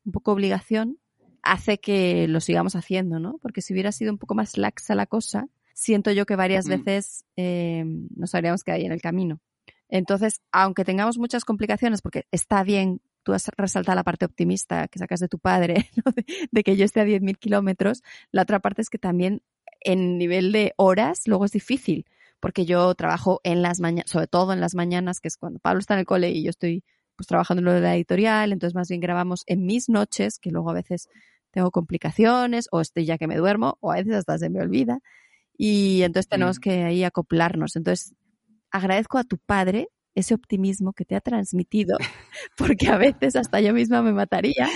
[0.04, 1.00] un poco obligación
[1.42, 3.38] hace que lo sigamos haciendo, ¿no?
[3.42, 7.24] Porque si hubiera sido un poco más laxa la cosa, siento yo que varias veces
[7.34, 7.84] eh,
[8.14, 9.40] nos habríamos quedado ahí en el camino.
[9.88, 15.00] Entonces, aunque tengamos muchas complicaciones, porque está bien, tú has resaltado la parte optimista que
[15.00, 18.80] sacas de tu padre, de, de, que yo esté a 10.000 kilómetros, la otra parte
[18.82, 19.42] es que también
[19.80, 22.06] en nivel de horas luego es difícil,
[22.40, 25.80] porque yo trabajo en las mañanas, sobre todo en las mañanas, que es cuando Pablo
[25.80, 26.84] está en el cole y yo estoy
[27.16, 30.50] pues trabajando en lo de la editorial, entonces más bien grabamos en mis noches, que
[30.50, 31.08] luego a veces
[31.50, 35.00] tengo complicaciones o estoy ya que me duermo o a veces hasta se me olvida
[35.56, 37.74] y entonces tenemos que ahí acoplarnos.
[37.74, 38.14] Entonces
[38.70, 41.96] agradezco a tu padre ese optimismo que te ha transmitido,
[42.56, 44.68] porque a veces hasta yo misma me mataría.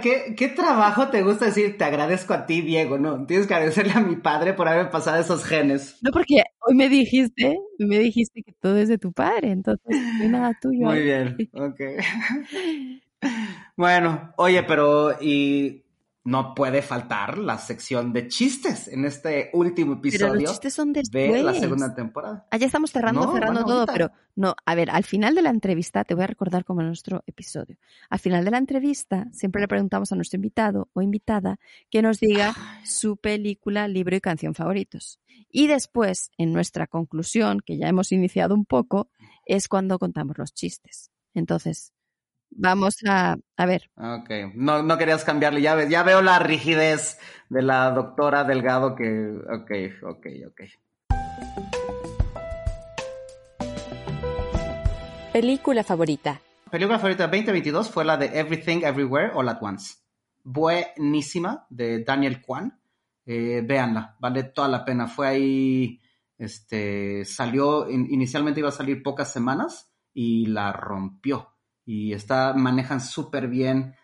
[0.00, 1.76] ¿qué, ¿qué, trabajo te gusta decir?
[1.76, 3.26] Te agradezco a ti, Diego, ¿no?
[3.26, 5.98] Tienes que agradecerle a mi padre por haber pasado esos genes.
[6.02, 10.28] No, porque hoy me dijiste, me dijiste que todo es de tu padre, entonces no
[10.28, 10.86] nada tuyo.
[10.86, 11.80] Muy bien, ok.
[13.76, 15.83] bueno, oye, pero ¿y
[16.24, 20.92] no puede faltar la sección de chistes en este último episodio pero los chistes son
[20.92, 22.46] de la segunda temporada.
[22.50, 26.02] Ah, ya estamos cerrando, cerrando todo, pero no, a ver, al final de la entrevista,
[26.04, 27.76] te voy a recordar como nuestro episodio,
[28.08, 31.58] al final de la entrevista siempre le preguntamos a nuestro invitado o invitada
[31.90, 32.54] que nos diga
[32.84, 35.20] su película, libro y canción favoritos.
[35.50, 39.08] Y después, en nuestra conclusión, que ya hemos iniciado un poco,
[39.44, 41.10] es cuando contamos los chistes.
[41.34, 41.92] Entonces,
[42.56, 43.90] Vamos a, a ver.
[43.96, 49.28] Ok, no, no querías cambiarle, ya, ya veo la rigidez de la doctora Delgado que...
[49.52, 49.70] Ok,
[50.02, 50.60] ok, ok.
[55.32, 56.40] Película favorita.
[56.70, 59.96] Película favorita 2022 fue la de Everything Everywhere All at Once.
[60.44, 62.80] Buenísima, de Daniel Kwan.
[63.26, 65.08] Eh, véanla, vale toda la pena.
[65.08, 66.00] Fue ahí,
[66.38, 71.53] este, salió, inicialmente iba a salir pocas semanas y la rompió
[71.84, 73.96] y está, manejan súper bien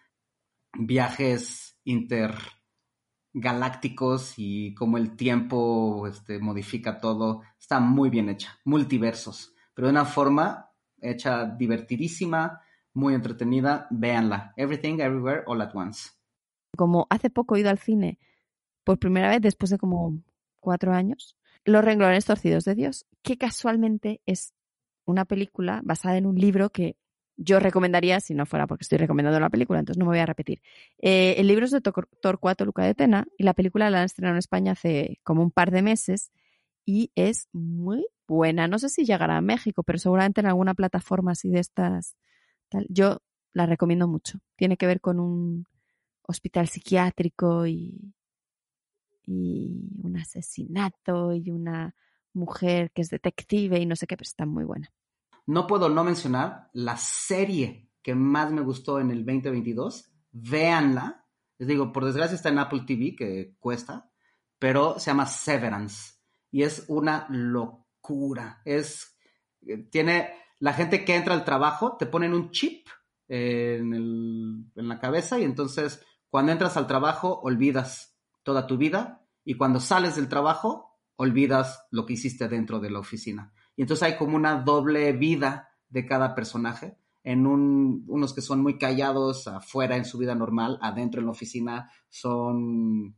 [0.72, 7.42] viajes intergalácticos y cómo el tiempo este, modifica todo.
[7.58, 10.70] Está muy bien hecha, multiversos, pero de una forma
[11.00, 12.60] hecha divertidísima,
[12.92, 13.86] muy entretenida.
[13.90, 14.52] Véanla.
[14.56, 16.10] Everything, Everywhere, All at Once.
[16.76, 18.18] Como hace poco he ido al cine
[18.84, 20.22] por primera vez después de como
[20.60, 24.54] cuatro años, Los renglones torcidos de Dios, que casualmente es
[25.04, 26.96] una película basada en un libro que
[27.42, 30.26] yo recomendaría, si no fuera porque estoy recomendando la película, entonces no me voy a
[30.26, 30.60] repetir.
[30.98, 34.34] Eh, el libro es de Torcuato Luca de Tena y la película la han estrenado
[34.34, 36.32] en España hace como un par de meses
[36.84, 38.68] y es muy buena.
[38.68, 42.14] No sé si llegará a México, pero seguramente en alguna plataforma así de estas.
[42.88, 43.22] Yo
[43.54, 44.40] la recomiendo mucho.
[44.56, 45.66] Tiene que ver con un
[46.22, 48.12] hospital psiquiátrico y,
[49.24, 51.94] y un asesinato y una
[52.34, 54.92] mujer que es detective y no sé qué, pero está muy buena
[55.50, 60.12] no puedo no mencionar la serie que más me gustó en el 2022.
[60.30, 61.26] Véanla.
[61.58, 64.12] Les digo, por desgracia está en Apple TV, que cuesta,
[64.60, 66.14] pero se llama Severance.
[66.52, 68.62] Y es una locura.
[68.64, 69.18] Es,
[69.66, 72.86] eh, tiene, la gente que entra al trabajo, te ponen un chip
[73.26, 79.26] en, el, en la cabeza y entonces cuando entras al trabajo olvidas toda tu vida
[79.44, 83.52] y cuando sales del trabajo olvidas lo que hiciste dentro de la oficina.
[83.80, 86.98] Y entonces hay como una doble vida de cada personaje.
[87.24, 91.32] En un, unos que son muy callados afuera en su vida normal, adentro en la
[91.32, 93.16] oficina son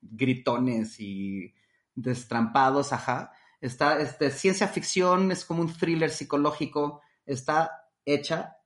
[0.00, 1.54] gritones y
[1.94, 3.30] destrampados, ajá.
[3.60, 8.56] Está, este, ciencia ficción, es como un thriller psicológico, está hecha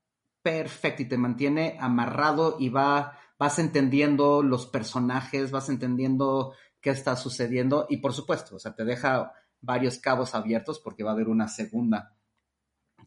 [0.41, 7.15] perfecta y te mantiene amarrado y va, vas entendiendo los personajes, vas entendiendo qué está
[7.15, 9.35] sucediendo y por supuesto, o sea, te deja
[9.67, 12.17] varios cabos abiertos porque va a haber una segunda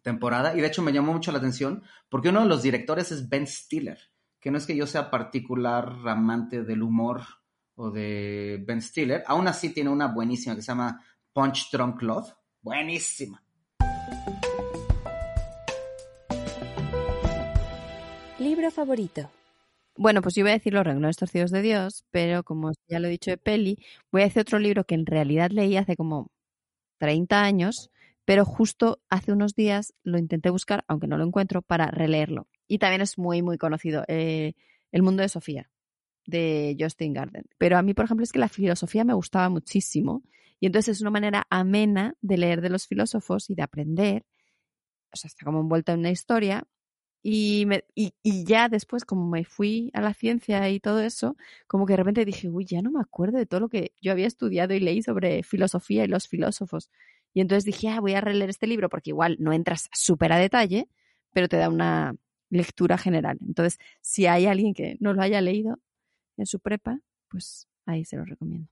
[0.03, 3.27] temporada y de hecho me llamó mucho la atención porque uno de los directores es
[3.29, 3.97] Ben Stiller,
[4.39, 7.23] que no es que yo sea particular amante del humor
[7.75, 11.03] o de Ben Stiller, aún así tiene una buenísima que se llama
[11.33, 13.43] Punch Drunk Love, buenísima.
[18.37, 19.29] Libro favorito.
[19.97, 23.07] Bueno, pues yo voy a decir Los renglones torcidos de Dios, pero como ya lo
[23.07, 23.77] he dicho de peli,
[24.13, 26.31] voy a decir otro libro que en realidad leí hace como
[26.99, 27.89] 30 años,
[28.25, 32.47] pero justo hace unos días lo intenté buscar, aunque no lo encuentro, para releerlo.
[32.67, 34.53] Y también es muy, muy conocido, eh,
[34.91, 35.71] El mundo de Sofía,
[36.27, 37.45] de Justin Garden.
[37.57, 40.23] Pero a mí, por ejemplo, es que la filosofía me gustaba muchísimo
[40.59, 44.25] y entonces es una manera amena de leer de los filósofos y de aprender.
[45.11, 46.67] O sea, está como envuelta en una historia
[47.21, 48.13] y, me, y,
[48.45, 51.35] ya después, como me fui a la ciencia y todo eso,
[51.67, 54.11] como que de repente dije, uy, ya no me acuerdo de todo lo que yo
[54.11, 56.89] había estudiado y leí sobre filosofía y los filósofos.
[57.33, 60.37] Y entonces dije, ah, voy a releer este libro porque igual no entras súper a
[60.37, 60.87] detalle,
[61.33, 62.15] pero te da una
[62.49, 63.37] lectura general.
[63.45, 65.79] Entonces, si hay alguien que no lo haya leído
[66.37, 68.69] en su prepa, pues ahí se lo recomiendo.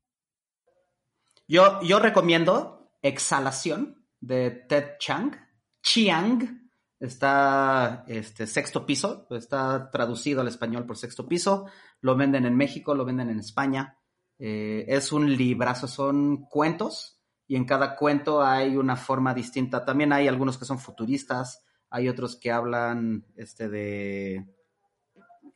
[1.48, 5.36] Yo, yo recomiendo Exhalación de Ted Chang,
[5.82, 6.67] Chiang,
[7.00, 11.68] Está este sexto piso, está traducido al español por sexto piso.
[12.02, 13.98] Lo venden en México, lo venden en España.
[14.40, 19.86] Eh, es un librazo, son cuentos y en cada cuento hay una forma distinta.
[19.86, 24.46] También hay algunos que son futuristas, hay otros que hablan este, de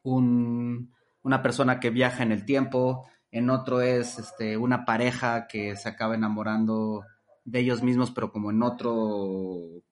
[0.04, 0.94] un,
[1.24, 5.90] una persona que viaja en el tiempo, en otro es este, una pareja que se
[5.90, 7.04] acaba enamorando
[7.46, 9.84] de ellos mismos, pero como en otro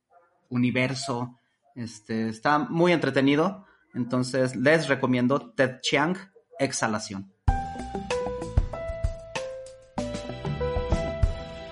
[0.50, 1.39] universo.
[1.80, 3.66] Este, está muy entretenido.
[3.94, 6.18] Entonces les recomiendo Ted Chiang,
[6.60, 7.32] Exhalación.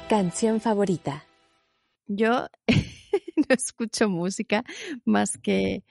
[0.08, 1.26] Canción favorita.
[2.06, 2.48] Yo
[3.36, 4.64] no escucho música
[5.04, 5.84] más que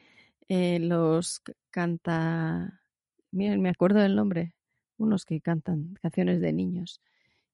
[0.49, 2.81] eh, los canta.
[3.33, 4.55] Miren, me acuerdo del nombre.
[4.97, 7.03] Unos que cantan canciones de niños.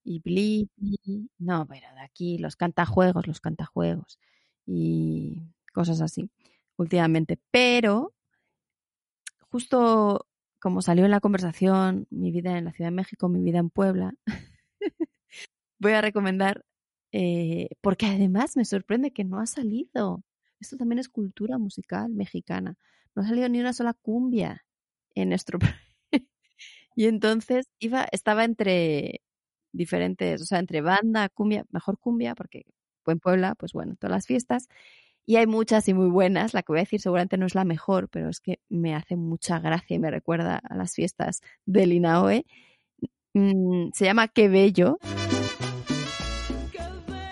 [0.05, 1.29] Y Blippi.
[1.39, 4.21] No, pero de aquí, los cantajuegos, los cantajuegos.
[4.65, 6.31] Y cosas así
[6.77, 7.39] últimamente.
[7.51, 8.15] Pero
[9.51, 10.27] justo
[10.61, 13.69] como salió en la conversación mi vida en la Ciudad de México, mi vida en
[13.69, 14.15] Puebla,
[15.81, 16.65] voy a recomendar,
[17.12, 20.24] eh, porque además me sorprende que no ha salido.
[20.61, 22.77] Esto también es cultura musical mexicana.
[23.15, 24.65] No ha salido ni una sola cumbia
[25.16, 25.59] en nuestro
[26.97, 29.20] y entonces iba, estaba entre
[29.73, 32.66] diferentes, o sea, entre banda, cumbia, mejor cumbia, porque
[33.07, 34.69] en Puebla, pues bueno, todas las fiestas,
[35.24, 36.55] y hay muchas y muy buenas.
[36.55, 39.16] La que voy a decir seguramente no es la mejor, pero es que me hace
[39.16, 42.44] mucha gracia y me recuerda a las fiestas de Linaoe.
[43.35, 44.99] Mm, se llama Qué Bello.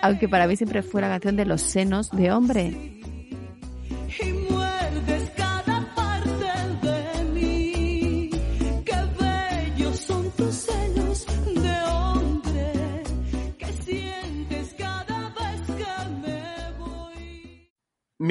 [0.01, 3.00] Aunque para mí siempre fue la canción de los senos de hombre.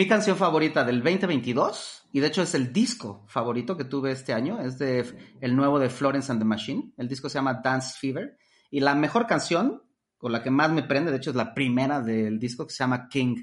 [0.01, 4.33] Mi canción favorita del 2022, y de hecho es el disco favorito que tuve este
[4.33, 5.05] año, es de
[5.43, 6.95] el nuevo de Florence and the Machine.
[6.97, 8.39] El disco se llama Dance Fever.
[8.71, 9.83] Y la mejor canción,
[10.17, 12.79] con la que más me prende, de hecho es la primera del disco, que se
[12.79, 13.43] llama King.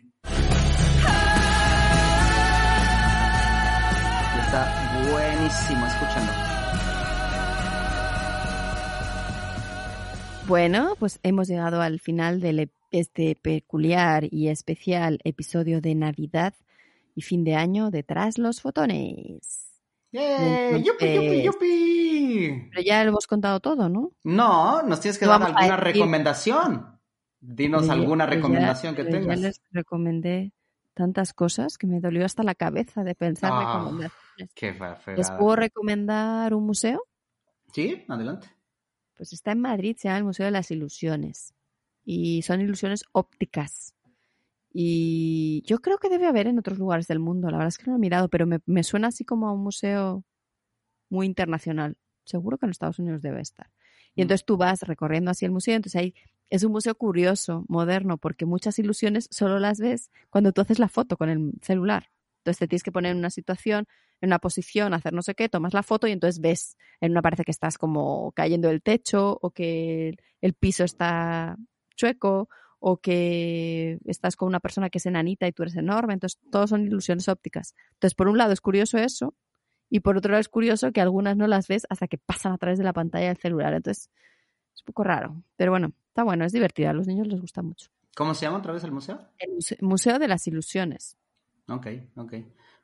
[4.42, 6.57] está buenísimo, escúchalo.
[10.48, 16.54] Bueno, pues hemos llegado al final del este peculiar y especial episodio de Navidad
[17.16, 19.82] y fin de año de Tras los Fotones.
[20.14, 22.70] ¡Yupi, yupi, yupi!
[22.70, 24.14] Pero ya lo hemos contado todo, ¿no?
[24.24, 26.98] No, nos tienes que dar alguna recomendación.
[27.42, 29.42] Dinos alguna recomendación que tengas.
[29.42, 30.54] Ya les recomendé
[30.94, 34.54] tantas cosas que me dolió hasta la cabeza de pensar Ah, recomendaciones.
[34.56, 34.74] Qué
[35.18, 37.04] ¿Les puedo recomendar un museo?
[37.74, 38.48] Sí, adelante.
[39.18, 41.54] Pues está en Madrid, se llama el Museo de las Ilusiones.
[42.06, 43.94] Y son ilusiones ópticas.
[44.74, 47.50] Y yo creo que debe haber en otros lugares del mundo.
[47.50, 49.54] La verdad es que no lo he mirado, pero me, me suena así como a
[49.54, 50.24] un museo
[51.10, 51.98] muy internacional.
[52.26, 53.72] Seguro que en Estados Unidos debe estar.
[54.16, 54.24] Y Mm.
[54.24, 55.76] entonces tú vas recorriendo así el museo.
[55.76, 56.14] Entonces ahí
[56.50, 60.90] es un museo curioso, moderno, porque muchas ilusiones solo las ves cuando tú haces la
[60.90, 62.12] foto con el celular.
[62.40, 63.88] Entonces te tienes que poner en una situación,
[64.22, 67.22] en una posición, hacer no sé qué, tomas la foto y entonces ves, en una
[67.22, 71.56] parece que estás como cayendo del techo o que el, piso está
[71.96, 72.50] chueco
[72.80, 76.14] o que estás con una persona que es enanita y tú eres enorme.
[76.14, 77.74] Entonces, todos son ilusiones ópticas.
[77.94, 79.36] Entonces, por un lado es curioso eso
[79.90, 82.58] y por otro lado es curioso que algunas no las ves hasta que pasan a
[82.58, 83.74] través de la pantalla del celular.
[83.74, 84.10] Entonces,
[84.74, 85.44] es un poco raro.
[85.56, 86.92] Pero bueno, está bueno, es divertida.
[86.92, 87.90] A los niños les gusta mucho.
[88.16, 89.20] ¿Cómo se llama otra vez el museo?
[89.38, 91.18] El muse- Museo de las Ilusiones.
[91.68, 92.34] Ok, ok.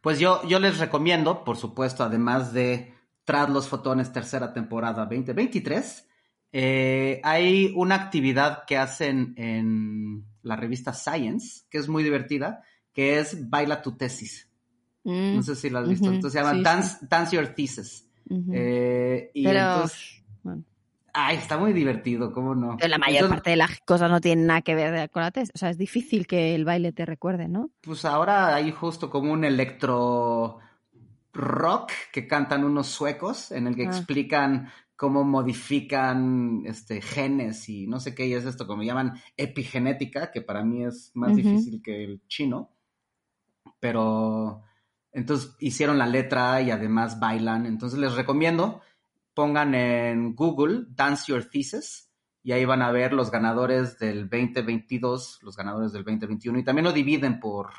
[0.03, 2.93] Pues yo, yo les recomiendo, por supuesto, además de
[3.23, 6.09] Tras los Fotones, tercera temporada 2023,
[6.51, 13.17] eh, hay una actividad que hacen en la revista Science, que es muy divertida, que
[13.17, 14.49] es Baila tu tesis.
[15.05, 16.07] Mm, No sé si la has visto.
[16.07, 16.63] Entonces se llama sí, sí.
[16.65, 18.09] Dance, Dance Your Thesis.
[18.51, 20.63] Eh, y Pero, entonces, bueno,
[21.13, 22.75] ay, está muy divertido, ¿cómo no?
[22.77, 25.31] pero la mayor Entonces, parte de las cosas no tienen nada que ver con la
[25.31, 25.51] tesis.
[25.55, 27.69] O sea, es difícil que el baile te recuerde, ¿no?
[27.81, 30.59] Pues ahora hay justo como un electro
[31.33, 33.89] rock que cantan unos suecos en el que Ah.
[33.89, 40.31] explican cómo modifican este genes y no sé qué y es esto como llaman epigenética,
[40.31, 42.69] que para mí es más difícil que el chino.
[43.79, 44.61] Pero
[45.11, 48.81] entonces hicieron la letra y además bailan, entonces les recomiendo
[49.33, 52.09] pongan en Google Dance Your Thesis
[52.43, 56.85] y ahí van a ver los ganadores del 2022, los ganadores del 2021 y también
[56.85, 57.71] lo dividen por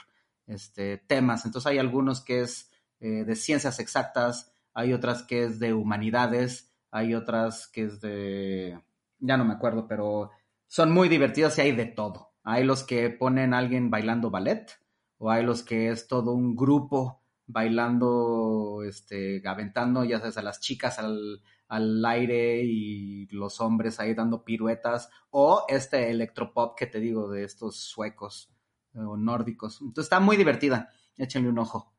[0.47, 1.45] este, temas.
[1.45, 2.71] Entonces hay algunos que es
[3.01, 8.81] eh, de ciencias exactas, hay otras que es de humanidades, hay otras que es de...
[9.19, 10.31] ya no me acuerdo, pero
[10.67, 12.33] son muy divertidos y hay de todo.
[12.43, 14.71] Hay los que ponen a alguien bailando ballet
[15.19, 20.61] o hay los que es todo un grupo bailando, este, aventando, ya sabes, a las
[20.61, 27.01] chicas al, al aire y los hombres ahí dando piruetas, o este electropop que te
[27.01, 28.51] digo de estos suecos
[28.95, 29.81] eh, o nórdicos.
[29.81, 31.93] Entonces está muy divertida, échenle un ojo.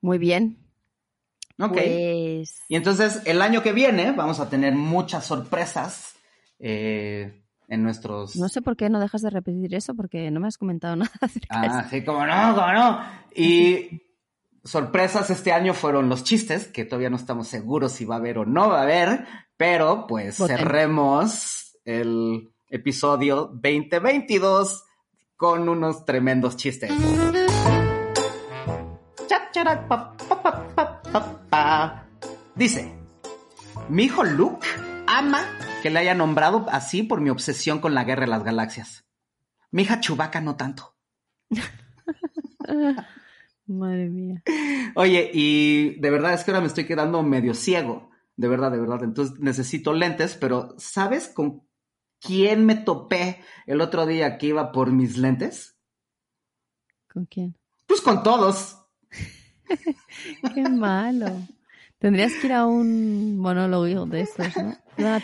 [0.00, 0.58] Muy bien.
[1.58, 1.72] Ok.
[1.74, 6.14] Pues Y entonces el año que viene vamos a tener muchas sorpresas
[6.58, 8.34] eh, en nuestros...
[8.36, 11.10] no sé por qué no dejas de repetir eso, porque no me has comentado nada
[11.20, 11.90] acerca de Ah, eso.
[11.90, 13.00] sí, como no, como no.
[13.34, 14.02] Y
[14.64, 18.38] sorpresas este año fueron los chistes, que todavía no estamos seguros si va a haber
[18.38, 19.26] o no va a haber,
[19.56, 24.84] pero pues cerremos el episodio 2022
[25.36, 26.92] con unos tremendos chistes.
[32.54, 32.94] Dice,
[33.88, 34.66] mi hijo Luke
[35.06, 35.40] ama
[35.82, 39.04] que le haya nombrado así por mi obsesión con la guerra de las galaxias.
[39.70, 40.94] Mi hija Chubaca no tanto.
[43.70, 44.42] Madre mía.
[44.96, 48.10] Oye, y de verdad es que ahora me estoy quedando medio ciego.
[48.36, 49.04] De verdad, de verdad.
[49.04, 51.62] Entonces necesito lentes, pero ¿sabes con
[52.20, 55.76] quién me topé el otro día que iba por mis lentes?
[57.12, 57.56] ¿Con quién?
[57.86, 58.78] Pues con todos.
[60.54, 61.26] Qué malo.
[61.98, 64.74] Tendrías que ir a un monólogo de estos, ¿no?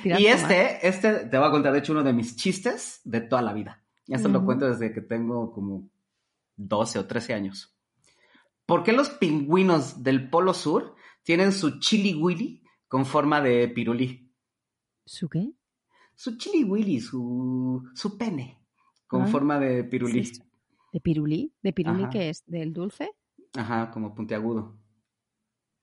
[0.05, 3.43] Y este, este te voy a contar, de hecho, uno de mis chistes de toda
[3.43, 3.83] la vida.
[4.07, 4.47] Ya se lo Ujú.
[4.47, 5.89] cuento desde que tengo como
[6.57, 7.76] 12 o 13 años.
[8.67, 14.33] ¿Por qué los pingüinos del Polo Sur tienen su chili willy con forma de pirulí?
[15.05, 15.53] ¿Su qué?
[16.15, 18.61] Su chili willy, su, su pene
[19.07, 20.25] con Ah, forma de pirulí.
[20.25, 20.43] sí.
[20.93, 21.53] ¿De pirulí?
[21.63, 22.11] ¿De pirulí Ajá.
[22.11, 22.43] qué es?
[22.47, 23.11] ¿Del dulce?
[23.55, 24.79] Ajá, como puntiagudo.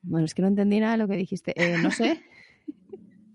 [0.02, 1.54] Bueno, es que no entendí nada de lo que dijiste.
[1.56, 2.22] Eh, no sé.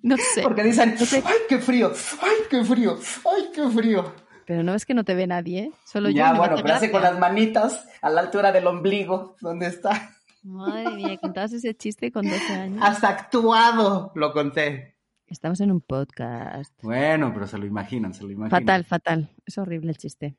[0.01, 0.43] No sé.
[0.43, 1.23] Porque dicen, No sé.
[1.27, 1.91] ¡ay, qué frío!
[2.23, 2.97] ¡Ay, qué frío!
[3.35, 4.15] ¡Ay, qué frío!
[4.49, 5.73] Pero no es que no te ve nadie, ¿eh?
[5.85, 6.16] Solo yo.
[6.16, 10.16] Ya, bueno, pero hace con las manitas a la altura del ombligo, donde está.
[10.43, 12.79] Madre mía, contabas ese chiste con 12 años.
[12.83, 14.97] Hasta actuado lo conté.
[15.27, 16.73] Estamos en un podcast.
[16.83, 18.62] Bueno, pero se lo imaginan, se lo imaginan.
[18.62, 19.31] Fatal, fatal.
[19.45, 20.35] Es horrible el chiste.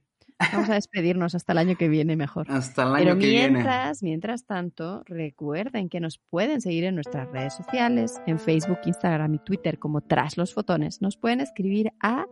[0.53, 2.49] Vamos a despedirnos hasta el año que viene mejor.
[2.49, 3.49] Hasta el año Pero que viene.
[3.51, 9.35] mientras, mientras tanto, recuerden que nos pueden seguir en nuestras redes sociales, en Facebook, Instagram
[9.35, 11.01] y Twitter como Tras los Fotones.
[11.01, 12.25] Nos pueden escribir a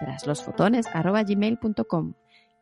[0.00, 2.14] traslosfotones.gmail.com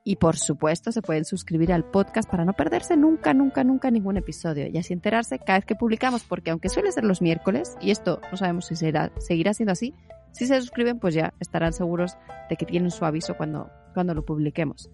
[0.03, 4.17] y por supuesto se pueden suscribir al podcast para no perderse nunca, nunca, nunca ningún
[4.17, 7.91] episodio y así enterarse cada vez que publicamos, porque aunque suele ser los miércoles, y
[7.91, 9.95] esto no sabemos si será, seguirá siendo así,
[10.33, 12.17] si se suscriben pues ya estarán seguros
[12.49, 14.91] de que tienen su aviso cuando, cuando lo publiquemos.